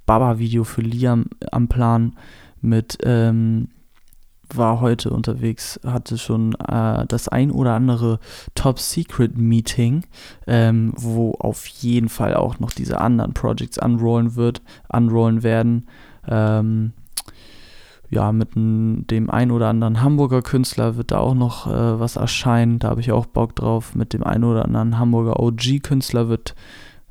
Baba-Video 0.06 0.64
für 0.64 0.82
Liam 0.82 1.26
am 1.52 1.68
Plan 1.68 2.16
mit 2.60 2.98
ähm, 3.02 3.68
war 4.54 4.80
heute 4.80 5.10
unterwegs, 5.10 5.78
hatte 5.84 6.16
schon 6.16 6.54
äh, 6.54 7.06
das 7.06 7.28
ein 7.28 7.50
oder 7.50 7.74
andere 7.74 8.18
Top-Secret-Meeting, 8.54 10.04
ähm, 10.46 10.92
wo 10.96 11.32
auf 11.32 11.66
jeden 11.66 12.08
Fall 12.08 12.34
auch 12.34 12.58
noch 12.58 12.72
diese 12.72 13.00
anderen 13.00 13.34
Projects 13.34 13.78
unrollen 13.78 14.36
wird, 14.36 14.62
unrollen 14.88 15.42
werden. 15.42 15.86
Ähm, 16.26 16.92
ja, 18.10 18.32
mit 18.32 18.54
dem 18.54 19.28
ein 19.28 19.50
oder 19.50 19.68
anderen 19.68 20.00
Hamburger 20.00 20.40
Künstler 20.40 20.96
wird 20.96 21.10
da 21.10 21.18
auch 21.18 21.34
noch 21.34 21.66
äh, 21.66 22.00
was 22.00 22.16
erscheinen. 22.16 22.78
Da 22.78 22.88
habe 22.88 23.02
ich 23.02 23.12
auch 23.12 23.26
Bock 23.26 23.54
drauf. 23.54 23.94
Mit 23.94 24.14
dem 24.14 24.24
ein 24.24 24.44
oder 24.44 24.64
anderen 24.64 24.98
Hamburger 24.98 25.40
OG-Künstler 25.40 26.30
wird 26.30 26.54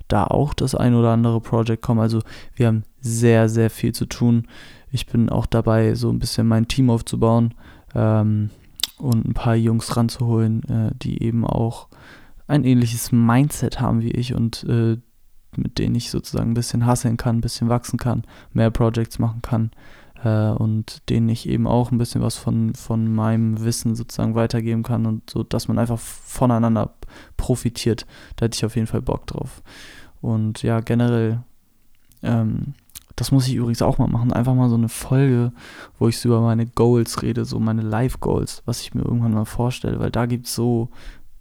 da 0.07 0.25
auch 0.25 0.53
das 0.53 0.75
ein 0.75 0.95
oder 0.95 1.11
andere 1.11 1.41
Project 1.41 1.81
kommen. 1.81 1.99
Also 1.99 2.21
wir 2.55 2.67
haben 2.67 2.83
sehr, 2.99 3.49
sehr 3.49 3.69
viel 3.69 3.93
zu 3.93 4.05
tun. 4.05 4.47
Ich 4.91 5.05
bin 5.05 5.29
auch 5.29 5.45
dabei, 5.45 5.95
so 5.95 6.09
ein 6.09 6.19
bisschen 6.19 6.47
mein 6.47 6.67
Team 6.67 6.89
aufzubauen 6.89 7.53
ähm, 7.93 8.49
und 8.97 9.25
ein 9.25 9.33
paar 9.33 9.55
Jungs 9.55 9.95
ranzuholen, 9.95 10.63
äh, 10.63 10.91
die 10.95 11.21
eben 11.21 11.45
auch 11.45 11.87
ein 12.47 12.63
ähnliches 12.63 13.11
Mindset 13.11 13.81
haben 13.81 14.01
wie 14.01 14.11
ich 14.11 14.33
und 14.33 14.63
äh, 14.63 14.97
mit 15.55 15.79
denen 15.79 15.95
ich 15.95 16.11
sozusagen 16.11 16.51
ein 16.51 16.55
bisschen 16.55 16.85
hasseln 16.85 17.17
kann, 17.17 17.37
ein 17.37 17.41
bisschen 17.41 17.69
wachsen 17.69 17.97
kann, 17.97 18.23
mehr 18.53 18.71
Projects 18.71 19.19
machen 19.19 19.41
kann 19.41 19.71
äh, 20.23 20.49
und 20.49 21.09
denen 21.09 21.29
ich 21.29 21.47
eben 21.49 21.67
auch 21.67 21.91
ein 21.91 21.97
bisschen 21.97 22.21
was 22.21 22.37
von, 22.37 22.73
von 22.75 23.13
meinem 23.13 23.63
Wissen 23.63 23.95
sozusagen 23.95 24.35
weitergeben 24.35 24.83
kann 24.83 25.05
und 25.05 25.29
so, 25.29 25.43
dass 25.43 25.67
man 25.67 25.79
einfach 25.79 25.99
voneinander 25.99 26.93
profitiert. 27.37 28.05
Da 28.35 28.45
hätte 28.45 28.55
ich 28.55 28.65
auf 28.65 28.75
jeden 28.75 28.87
Fall 28.87 29.01
Bock 29.01 29.27
drauf. 29.27 29.61
Und 30.21 30.63
ja, 30.63 30.79
generell, 30.79 31.43
ähm, 32.23 32.73
das 33.15 33.31
muss 33.31 33.47
ich 33.47 33.55
übrigens 33.55 33.81
auch 33.81 33.97
mal 33.97 34.07
machen, 34.07 34.33
einfach 34.33 34.53
mal 34.53 34.69
so 34.69 34.75
eine 34.75 34.89
Folge, 34.89 35.51
wo 35.97 36.07
ich 36.07 36.19
so 36.19 36.29
über 36.29 36.41
meine 36.41 36.67
Goals 36.67 37.21
rede, 37.21 37.45
so 37.45 37.59
meine 37.59 37.81
Life-Goals, 37.81 38.63
was 38.65 38.81
ich 38.81 38.93
mir 38.93 39.01
irgendwann 39.03 39.33
mal 39.33 39.45
vorstelle, 39.45 39.99
weil 39.99 40.11
da 40.11 40.25
gibt 40.25 40.47
es 40.47 40.55
so 40.55 40.89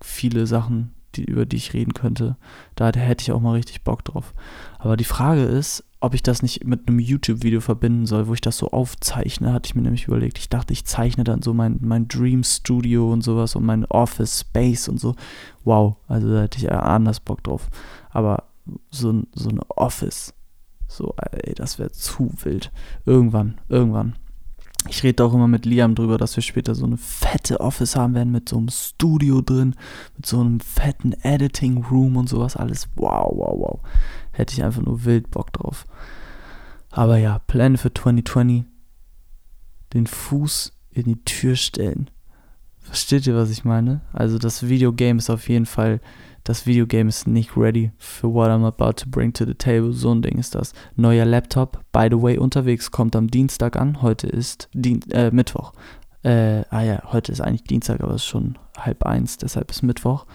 viele 0.00 0.46
Sachen, 0.46 0.92
die, 1.14 1.24
über 1.24 1.46
die 1.46 1.56
ich 1.56 1.74
reden 1.74 1.94
könnte. 1.94 2.36
Da 2.74 2.92
hätte 2.92 3.22
ich 3.22 3.32
auch 3.32 3.40
mal 3.40 3.52
richtig 3.52 3.82
Bock 3.82 4.04
drauf. 4.04 4.34
Aber 4.78 4.96
die 4.96 5.04
Frage 5.04 5.42
ist, 5.42 5.84
ob 6.06 6.14
ich 6.14 6.22
das 6.22 6.40
nicht 6.40 6.64
mit 6.64 6.86
einem 6.86 7.00
YouTube-Video 7.00 7.60
verbinden 7.60 8.06
soll, 8.06 8.28
wo 8.28 8.34
ich 8.34 8.40
das 8.40 8.56
so 8.56 8.68
aufzeichne, 8.68 9.52
hatte 9.52 9.66
ich 9.66 9.74
mir 9.74 9.82
nämlich 9.82 10.06
überlegt. 10.06 10.38
Ich 10.38 10.48
dachte, 10.48 10.72
ich 10.72 10.84
zeichne 10.84 11.24
dann 11.24 11.42
so 11.42 11.52
mein, 11.52 11.78
mein 11.82 12.06
Dream 12.06 12.44
Studio 12.44 13.12
und 13.12 13.22
sowas 13.22 13.56
und 13.56 13.64
mein 13.64 13.84
Office 13.86 14.40
Space 14.40 14.88
und 14.88 15.00
so. 15.00 15.16
Wow, 15.64 15.96
also 16.06 16.32
da 16.32 16.42
hätte 16.42 16.58
ich 16.58 16.70
anders 16.70 17.18
Bock 17.18 17.42
drauf. 17.42 17.68
Aber 18.10 18.44
so, 18.90 19.22
so 19.34 19.48
eine 19.48 19.68
Office, 19.68 20.32
so, 20.86 21.12
ey, 21.32 21.54
das 21.54 21.80
wäre 21.80 21.90
zu 21.90 22.30
wild. 22.44 22.70
Irgendwann, 23.04 23.60
irgendwann. 23.68 24.14
Ich 24.88 25.02
rede 25.02 25.24
auch 25.24 25.34
immer 25.34 25.48
mit 25.48 25.66
Liam 25.66 25.94
drüber, 25.94 26.18
dass 26.18 26.36
wir 26.36 26.42
später 26.42 26.74
so 26.74 26.86
eine 26.86 26.96
fette 26.96 27.60
Office 27.60 27.96
haben 27.96 28.14
werden 28.14 28.32
mit 28.32 28.48
so 28.48 28.56
einem 28.56 28.68
Studio 28.68 29.40
drin, 29.40 29.74
mit 30.16 30.26
so 30.26 30.40
einem 30.40 30.60
fetten 30.60 31.12
Editing 31.22 31.84
Room 31.84 32.16
und 32.16 32.28
sowas 32.28 32.56
alles. 32.56 32.88
Wow, 32.96 33.32
wow, 33.34 33.58
wow. 33.58 33.80
Hätte 34.32 34.54
ich 34.54 34.62
einfach 34.62 34.82
nur 34.82 35.04
wild 35.04 35.30
Bock 35.30 35.52
drauf. 35.52 35.86
Aber 36.90 37.18
ja, 37.18 37.40
Pläne 37.40 37.78
für 37.78 37.92
2020. 37.92 38.64
Den 39.92 40.06
Fuß 40.06 40.72
in 40.90 41.04
die 41.04 41.24
Tür 41.24 41.56
stellen. 41.56 42.10
Versteht 42.78 43.26
ihr, 43.26 43.36
was 43.36 43.50
ich 43.50 43.64
meine? 43.64 44.00
Also 44.12 44.38
das 44.38 44.68
Videogame 44.68 45.18
ist 45.18 45.30
auf 45.30 45.48
jeden 45.48 45.66
Fall 45.66 46.00
das 46.46 46.64
Videogame 46.64 47.08
ist 47.08 47.26
nicht 47.26 47.56
ready 47.56 47.90
for 47.98 48.32
what 48.32 48.48
I'm 48.48 48.64
about 48.64 48.92
to 49.02 49.10
bring 49.10 49.32
to 49.32 49.44
the 49.44 49.54
table. 49.54 49.92
So 49.92 50.14
ein 50.14 50.22
Ding 50.22 50.38
ist 50.38 50.54
das. 50.54 50.72
Neuer 50.94 51.24
Laptop, 51.24 51.80
by 51.92 52.06
the 52.08 52.22
way, 52.22 52.38
unterwegs, 52.38 52.92
kommt 52.92 53.16
am 53.16 53.28
Dienstag 53.28 53.76
an. 53.76 54.00
Heute 54.00 54.28
ist 54.28 54.68
Dien 54.72 55.02
äh, 55.10 55.32
Mittwoch. 55.32 55.72
Äh, 56.22 56.64
ah 56.70 56.82
ja, 56.82 57.02
heute 57.12 57.32
ist 57.32 57.40
eigentlich 57.40 57.64
Dienstag, 57.64 58.00
aber 58.00 58.14
es 58.14 58.22
ist 58.22 58.28
schon 58.28 58.58
halb 58.78 59.04
eins, 59.04 59.38
deshalb 59.38 59.70
ist 59.72 59.82
Mittwoch. 59.82 60.26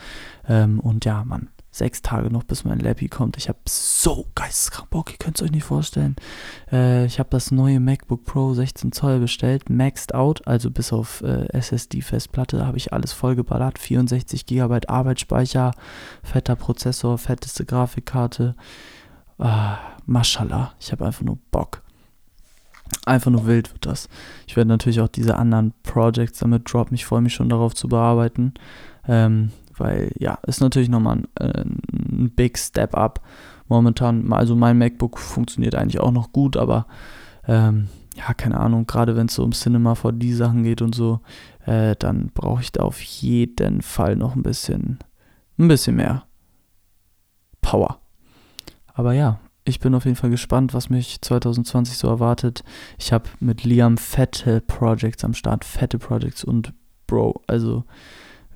Ähm, 0.48 0.82
und 0.82 1.06
ja, 1.06 1.24
Mann, 1.24 1.50
sechs 1.72 2.02
Tage 2.02 2.30
noch, 2.30 2.44
bis 2.44 2.66
mein 2.66 2.80
Lappy 2.80 3.08
kommt. 3.08 3.38
Ich 3.38 3.48
habe 3.50 3.60
so 3.68 4.28
geisteskrank 4.36 4.90
Bock, 4.90 5.12
ihr 5.12 5.18
könnt 5.18 5.38
es 5.38 5.44
euch 5.44 5.52
nicht 5.52 5.64
vorstellen. 5.64 6.16
Äh, 6.72 7.06
ich 7.06 7.20
habe 7.20 7.30
das 7.30 7.52
neue 7.52 7.80
MacBook 7.80 8.26
Pro 8.26 8.54
16 8.54 8.92
Zoll 8.92 9.20
bestellt, 9.20 9.70
maxed 9.70 10.14
out, 10.14 10.46
also 10.46 10.70
bis 10.70 10.92
auf 10.92 11.22
äh, 11.22 11.46
SSD-Festplatte 11.54 12.66
habe 12.66 12.78
ich 12.78 12.92
alles 12.92 13.14
vollgeballert. 13.14 13.80
64 13.80 14.46
GB 14.46 14.88
Arbeitsspeicher, 14.88 15.72
fetter 16.24 16.56
Prozessor, 16.56 17.18
fetteste 17.18 17.66
Grafikkarte. 17.66 18.56
Ah, 19.40 19.78
Mashallah, 20.06 20.74
ich 20.80 20.92
habe 20.92 21.06
einfach 21.06 21.24
nur 21.24 21.38
Bock. 21.52 21.82
Einfach 23.06 23.32
nur 23.32 23.48
wild 23.48 23.72
wird 23.72 23.86
das. 23.86 24.10
Ich 24.46 24.58
werde 24.58 24.68
natürlich 24.68 25.00
auch 25.00 25.08
diese 25.08 25.38
anderen 25.38 25.74
Projects 25.84 26.40
damit 26.40 26.72
droppen. 26.72 26.96
Ich 26.96 27.06
freue 27.06 27.22
mich 27.22 27.34
schon 27.34 27.50
darauf 27.50 27.74
zu 27.74 27.88
bearbeiten. 27.88 28.54
Ähm, 29.08 29.52
weil 29.82 30.12
ja, 30.18 30.38
ist 30.46 30.62
natürlich 30.62 30.90
nochmal 30.90 31.18
ein, 31.18 31.28
äh, 31.36 31.62
ein 31.64 32.32
Big 32.36 32.58
Step 32.58 32.96
Up. 32.96 33.22
Momentan, 33.68 34.32
also 34.34 34.56
mein 34.56 34.78
MacBook 34.78 35.18
funktioniert 35.18 35.76
eigentlich 35.76 36.00
auch 36.00 36.12
noch 36.12 36.32
gut, 36.32 36.58
aber 36.58 36.88
ähm, 37.48 37.88
ja, 38.16 38.34
keine 38.34 38.60
Ahnung, 38.60 38.86
gerade 38.86 39.16
wenn 39.16 39.28
es 39.28 39.36
so 39.36 39.44
um 39.44 39.52
Cinema 39.52 39.94
4D 39.94 40.36
Sachen 40.36 40.64
geht 40.64 40.82
und 40.82 40.94
so, 40.94 41.22
äh, 41.66 41.96
dann 41.98 42.32
brauche 42.34 42.62
ich 42.62 42.72
da 42.72 42.84
auf 42.84 43.02
jeden 43.02 43.82
Fall 43.82 44.16
noch 44.16 44.36
ein 44.36 44.44
bisschen, 44.44 45.00
ein 45.58 45.68
bisschen 45.68 45.96
mehr 45.96 46.24
Power. 47.62 48.00
Aber 48.94 49.14
ja, 49.14 49.40
ich 49.64 49.80
bin 49.80 49.96
auf 49.96 50.06
jeden 50.06 50.18
Fall 50.18 50.30
gespannt, 50.30 50.74
was 50.74 50.90
mich 50.90 51.22
2020 51.22 51.98
so 51.98 52.08
erwartet. 52.08 52.64
Ich 52.98 53.14
habe 53.14 53.30
mit 53.40 53.64
Liam 53.64 53.98
fette 53.98 54.62
Projects 54.62 55.24
am 55.24 55.34
Start, 55.34 55.64
fette 55.64 56.00
Projects 56.00 56.44
und 56.44 56.74
Bro, 57.08 57.42
also 57.48 57.84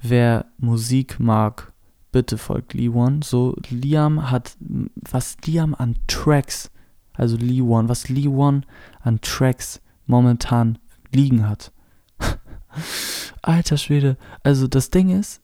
wer 0.10 0.46
Musik 0.58 1.20
mag, 1.20 1.74
bitte 2.12 2.38
folgt 2.38 2.74
Lee 2.74 2.90
One. 2.90 3.20
So, 3.24 3.56
Liam 3.70 4.32
hat, 4.32 4.58
was 4.60 5.38
Liam 5.46 5.76
an 5.76 5.96
Tracks, 6.08 6.72
also 7.14 7.38
Lee 7.38 7.62
One, 7.62 7.90
was 7.90 8.10
Lee 8.10 8.28
One 8.28 8.62
an 9.02 9.20
Tracks 9.22 9.82
momentan 10.06 10.78
liegen 11.12 11.48
hat. 11.48 11.72
Alter 13.42 13.78
Schwede. 13.78 14.18
Also 14.44 14.68
das 14.68 14.90
Ding 14.90 15.10
ist, 15.10 15.42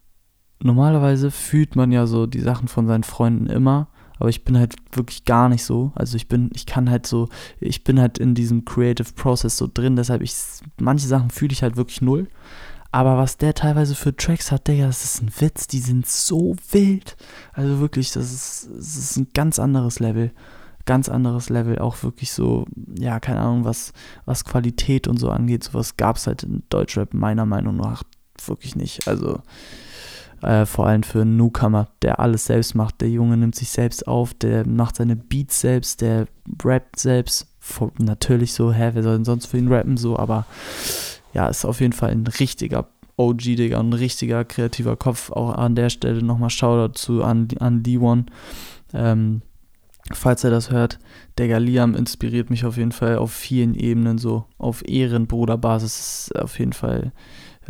normalerweise 0.62 1.32
fühlt 1.32 1.76
man 1.76 1.92
ja 1.92 2.06
so 2.06 2.28
die 2.28 2.40
Sachen 2.40 2.68
von 2.68 2.88
seinen 2.88 3.04
Freunden 3.04 3.48
immer, 3.48 3.88
aber 4.20 4.30
ich 4.30 4.44
bin 4.44 4.58
halt 4.58 4.76
wirklich 4.92 5.26
gar 5.26 5.50
nicht 5.50 5.64
so. 5.64 5.92
Also 5.96 6.16
ich 6.16 6.28
bin, 6.28 6.52
ich 6.54 6.66
kann 6.66 6.90
halt 6.90 7.08
so, 7.08 7.30
ich 7.60 7.84
bin 7.84 8.00
halt 8.00 8.18
in 8.18 8.36
diesem 8.36 8.66
Creative 8.66 9.12
Process 9.14 9.58
so 9.58 9.68
drin, 9.72 9.96
deshalb 9.96 10.22
ich, 10.22 10.34
manche 10.80 11.08
Sachen 11.08 11.32
fühle 11.32 11.54
ich 11.54 11.64
halt 11.64 11.76
wirklich 11.76 12.02
null. 12.02 12.28
Aber 12.92 13.18
was 13.18 13.38
der 13.38 13.54
teilweise 13.54 13.96
für 13.96 14.16
Tracks 14.16 14.52
hat, 14.52 14.68
Digga, 14.68 14.88
das 14.88 15.04
ist 15.04 15.22
ein 15.22 15.32
Witz. 15.40 15.68
Die 15.68 15.80
sind 15.80 16.08
so 16.08 16.56
wild. 16.72 17.16
Also 17.54 17.80
wirklich, 17.80 18.12
das 18.12 18.32
ist, 18.34 18.70
das 18.76 18.98
ist 18.98 19.18
ein 19.18 19.28
ganz 19.34 19.60
anderes 19.60 20.00
Level. 20.00 20.32
Ganz 20.86 21.08
anderes 21.08 21.50
Level. 21.50 21.80
Auch 21.80 22.04
wirklich 22.04 22.34
so, 22.34 22.66
ja, 23.00 23.20
keine 23.22 23.40
Ahnung, 23.40 23.64
was, 23.64 23.94
was 24.26 24.44
Qualität 24.44 25.08
und 25.08 25.18
so 25.18 25.30
angeht. 25.30 25.64
Sowas 25.64 25.96
gab 25.96 26.18
es 26.18 26.28
halt 26.28 26.44
in 26.44 26.64
Deutschrap 26.70 27.14
meiner 27.14 27.46
Meinung 27.46 27.78
nach 27.78 28.04
wirklich 28.46 28.76
nicht. 28.76 29.08
Also 29.08 29.40
äh, 30.42 30.66
vor 30.66 30.88
allem 30.88 31.04
für 31.04 31.22
einen 31.22 31.38
Newcomer, 31.38 31.88
der 32.02 32.20
alles 32.20 32.46
selbst 32.46 32.76
macht. 32.76 33.00
Der 33.00 33.10
Junge 33.10 33.38
nimmt 33.38 33.56
sich 33.56 33.70
selbst 33.70 34.08
auf, 34.08 34.34
der 34.34 34.68
macht 34.68 34.98
seine 34.98 35.16
Beats 35.16 35.62
selbst, 35.62 36.02
der 36.02 36.28
rappt 36.64 37.00
selbst. 37.00 37.48
Natürlich 38.00 38.54
so, 38.54 38.74
hä, 38.74 38.90
wer 38.94 39.04
soll 39.04 39.16
denn 39.16 39.26
sonst 39.26 39.46
für 39.46 39.58
ihn 39.58 39.72
rappen? 39.72 39.96
So, 39.96 40.18
aber 40.18 40.46
ja, 41.34 41.48
ist 41.48 41.66
auf 41.66 41.80
jeden 41.80 41.94
Fall 41.94 42.12
ein 42.12 42.28
richtiger 42.28 42.88
OG, 43.18 43.38
Digga, 43.38 43.80
ein 43.80 43.94
richtiger 43.94 44.44
kreativer 44.46 44.96
Kopf. 44.96 45.32
Auch 45.32 45.54
an 45.54 45.76
der 45.76 45.90
Stelle 45.90 46.24
nochmal 46.24 46.50
Shoutout 46.50 46.94
zu 46.94 47.24
an, 47.24 47.48
an 47.60 47.84
Lee 47.84 48.00
Ähm, 48.94 49.42
falls 50.12 50.44
er 50.44 50.50
das 50.52 50.72
hört, 50.72 51.00
Digga, 51.38 51.58
Liam 51.58 51.96
inspiriert 51.96 52.50
mich 52.50 52.66
auf 52.66 52.78
jeden 52.78 52.92
Fall 52.92 53.18
auf 53.18 53.32
vielen 53.32 53.76
Ebenen, 53.76 54.18
so 54.18 54.46
auf 54.58 54.88
Ehrenbruderbasis 54.88 56.30
ist 56.30 56.40
auf 56.40 56.60
jeden 56.60 56.74
Fall 56.74 57.12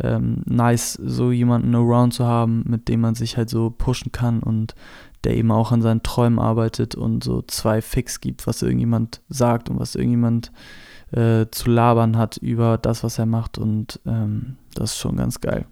ähm, 0.00 0.42
nice, 0.46 0.94
so 0.94 1.30
jemanden 1.30 1.74
around 1.74 2.14
zu 2.14 2.24
haben, 2.24 2.64
mit 2.66 2.88
dem 2.88 3.00
man 3.00 3.14
sich 3.14 3.36
halt 3.36 3.50
so 3.50 3.70
pushen 3.70 4.10
kann 4.10 4.42
und 4.42 4.74
der 5.24 5.36
eben 5.36 5.52
auch 5.52 5.70
an 5.70 5.82
seinen 5.82 6.02
Träumen 6.02 6.38
arbeitet 6.38 6.94
und 6.94 7.22
so 7.22 7.42
zwei 7.42 7.80
Fix 7.80 8.20
gibt, 8.20 8.46
was 8.46 8.62
irgendjemand 8.62 9.20
sagt 9.28 9.70
und 9.70 9.78
was 9.78 9.94
irgendjemand 9.94 10.50
äh, 11.12 11.46
zu 11.50 11.70
labern 11.70 12.16
hat 12.16 12.36
über 12.38 12.78
das, 12.78 13.04
was 13.04 13.18
er 13.18 13.26
macht 13.26 13.58
und 13.58 14.00
ähm, 14.06 14.56
das 14.74 14.92
ist 14.92 14.98
schon 14.98 15.16
ganz 15.16 15.40
geil. 15.40 15.66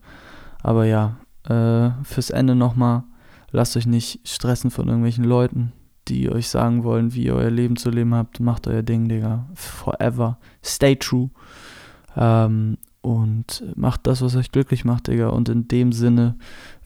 Aber 0.63 0.85
ja, 0.85 1.17
äh, 1.49 1.91
fürs 2.05 2.31
Ende 2.31 2.55
nochmal, 2.55 3.05
lasst 3.51 3.77
euch 3.77 3.87
nicht 3.87 4.27
stressen 4.29 4.71
von 4.71 4.87
irgendwelchen 4.87 5.25
Leuten, 5.25 5.73
die 6.09 6.31
euch 6.31 6.49
sagen 6.49 6.85
wollen, 6.85 7.15
wie 7.15 7.25
ihr 7.25 7.35
euer 7.35 7.51
Leben 7.51 7.77
zu 7.77 7.91
leben 7.91 8.15
habt. 8.15 8.41
Macht 8.41 8.67
euer 8.67 8.83
Ding, 8.83 9.09
Digga. 9.09 9.47
Forever. 9.55 10.39
Stay 10.65 10.97
true. 10.97 11.31
Ähm, 12.17 12.77
und 13.03 13.65
macht 13.77 14.07
das, 14.07 14.21
was 14.21 14.37
euch 14.37 14.53
glücklich 14.53 14.85
macht, 14.85 15.07
Digga. 15.07 15.29
Und 15.29 15.49
in 15.49 15.69
dem 15.69 15.93
Sinne 15.93 16.37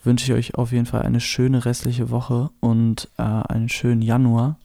wünsche 0.05 0.27
ich 0.27 0.39
euch 0.39 0.55
auf 0.55 0.73
jeden 0.73 0.87
Fall 0.87 1.03
eine 1.03 1.21
schöne 1.21 1.65
restliche 1.65 2.11
Woche 2.11 2.51
und 2.61 3.09
äh, 3.17 3.23
einen 3.23 3.69
schönen 3.69 4.03
Januar. 4.03 4.59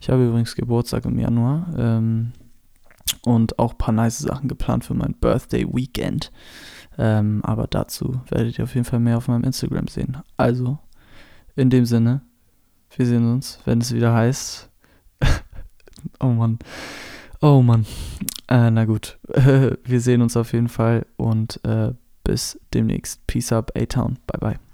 Ich 0.00 0.10
habe 0.10 0.26
übrigens 0.26 0.54
Geburtstag 0.54 1.04
im 1.04 1.18
Januar. 1.18 1.66
Ähm, 1.76 2.32
und 3.22 3.58
auch 3.58 3.72
ein 3.72 3.78
paar 3.78 3.94
nice 3.94 4.18
Sachen 4.18 4.48
geplant 4.48 4.84
für 4.84 4.94
mein 4.94 5.14
Birthday 5.14 5.66
Weekend. 5.66 6.30
Ähm, 6.96 7.40
aber 7.44 7.66
dazu 7.66 8.20
werdet 8.28 8.58
ihr 8.58 8.64
auf 8.64 8.74
jeden 8.74 8.84
Fall 8.84 9.00
mehr 9.00 9.16
auf 9.16 9.28
meinem 9.28 9.44
Instagram 9.44 9.88
sehen. 9.88 10.18
Also, 10.36 10.78
in 11.54 11.70
dem 11.70 11.84
Sinne, 11.84 12.22
wir 12.96 13.06
sehen 13.06 13.32
uns, 13.32 13.60
wenn 13.64 13.80
es 13.80 13.94
wieder 13.94 14.12
heißt. 14.12 14.68
oh 16.20 16.28
Mann. 16.28 16.58
Oh 17.40 17.62
Mann. 17.62 17.86
Äh, 18.48 18.70
na 18.70 18.84
gut. 18.84 19.18
wir 19.32 20.00
sehen 20.00 20.22
uns 20.22 20.36
auf 20.36 20.52
jeden 20.52 20.68
Fall 20.68 21.06
und 21.16 21.64
äh, 21.64 21.92
bis 22.24 22.58
demnächst. 22.74 23.26
Peace 23.26 23.52
up, 23.52 23.72
A-Town. 23.76 24.18
Bye 24.26 24.40
bye. 24.40 24.67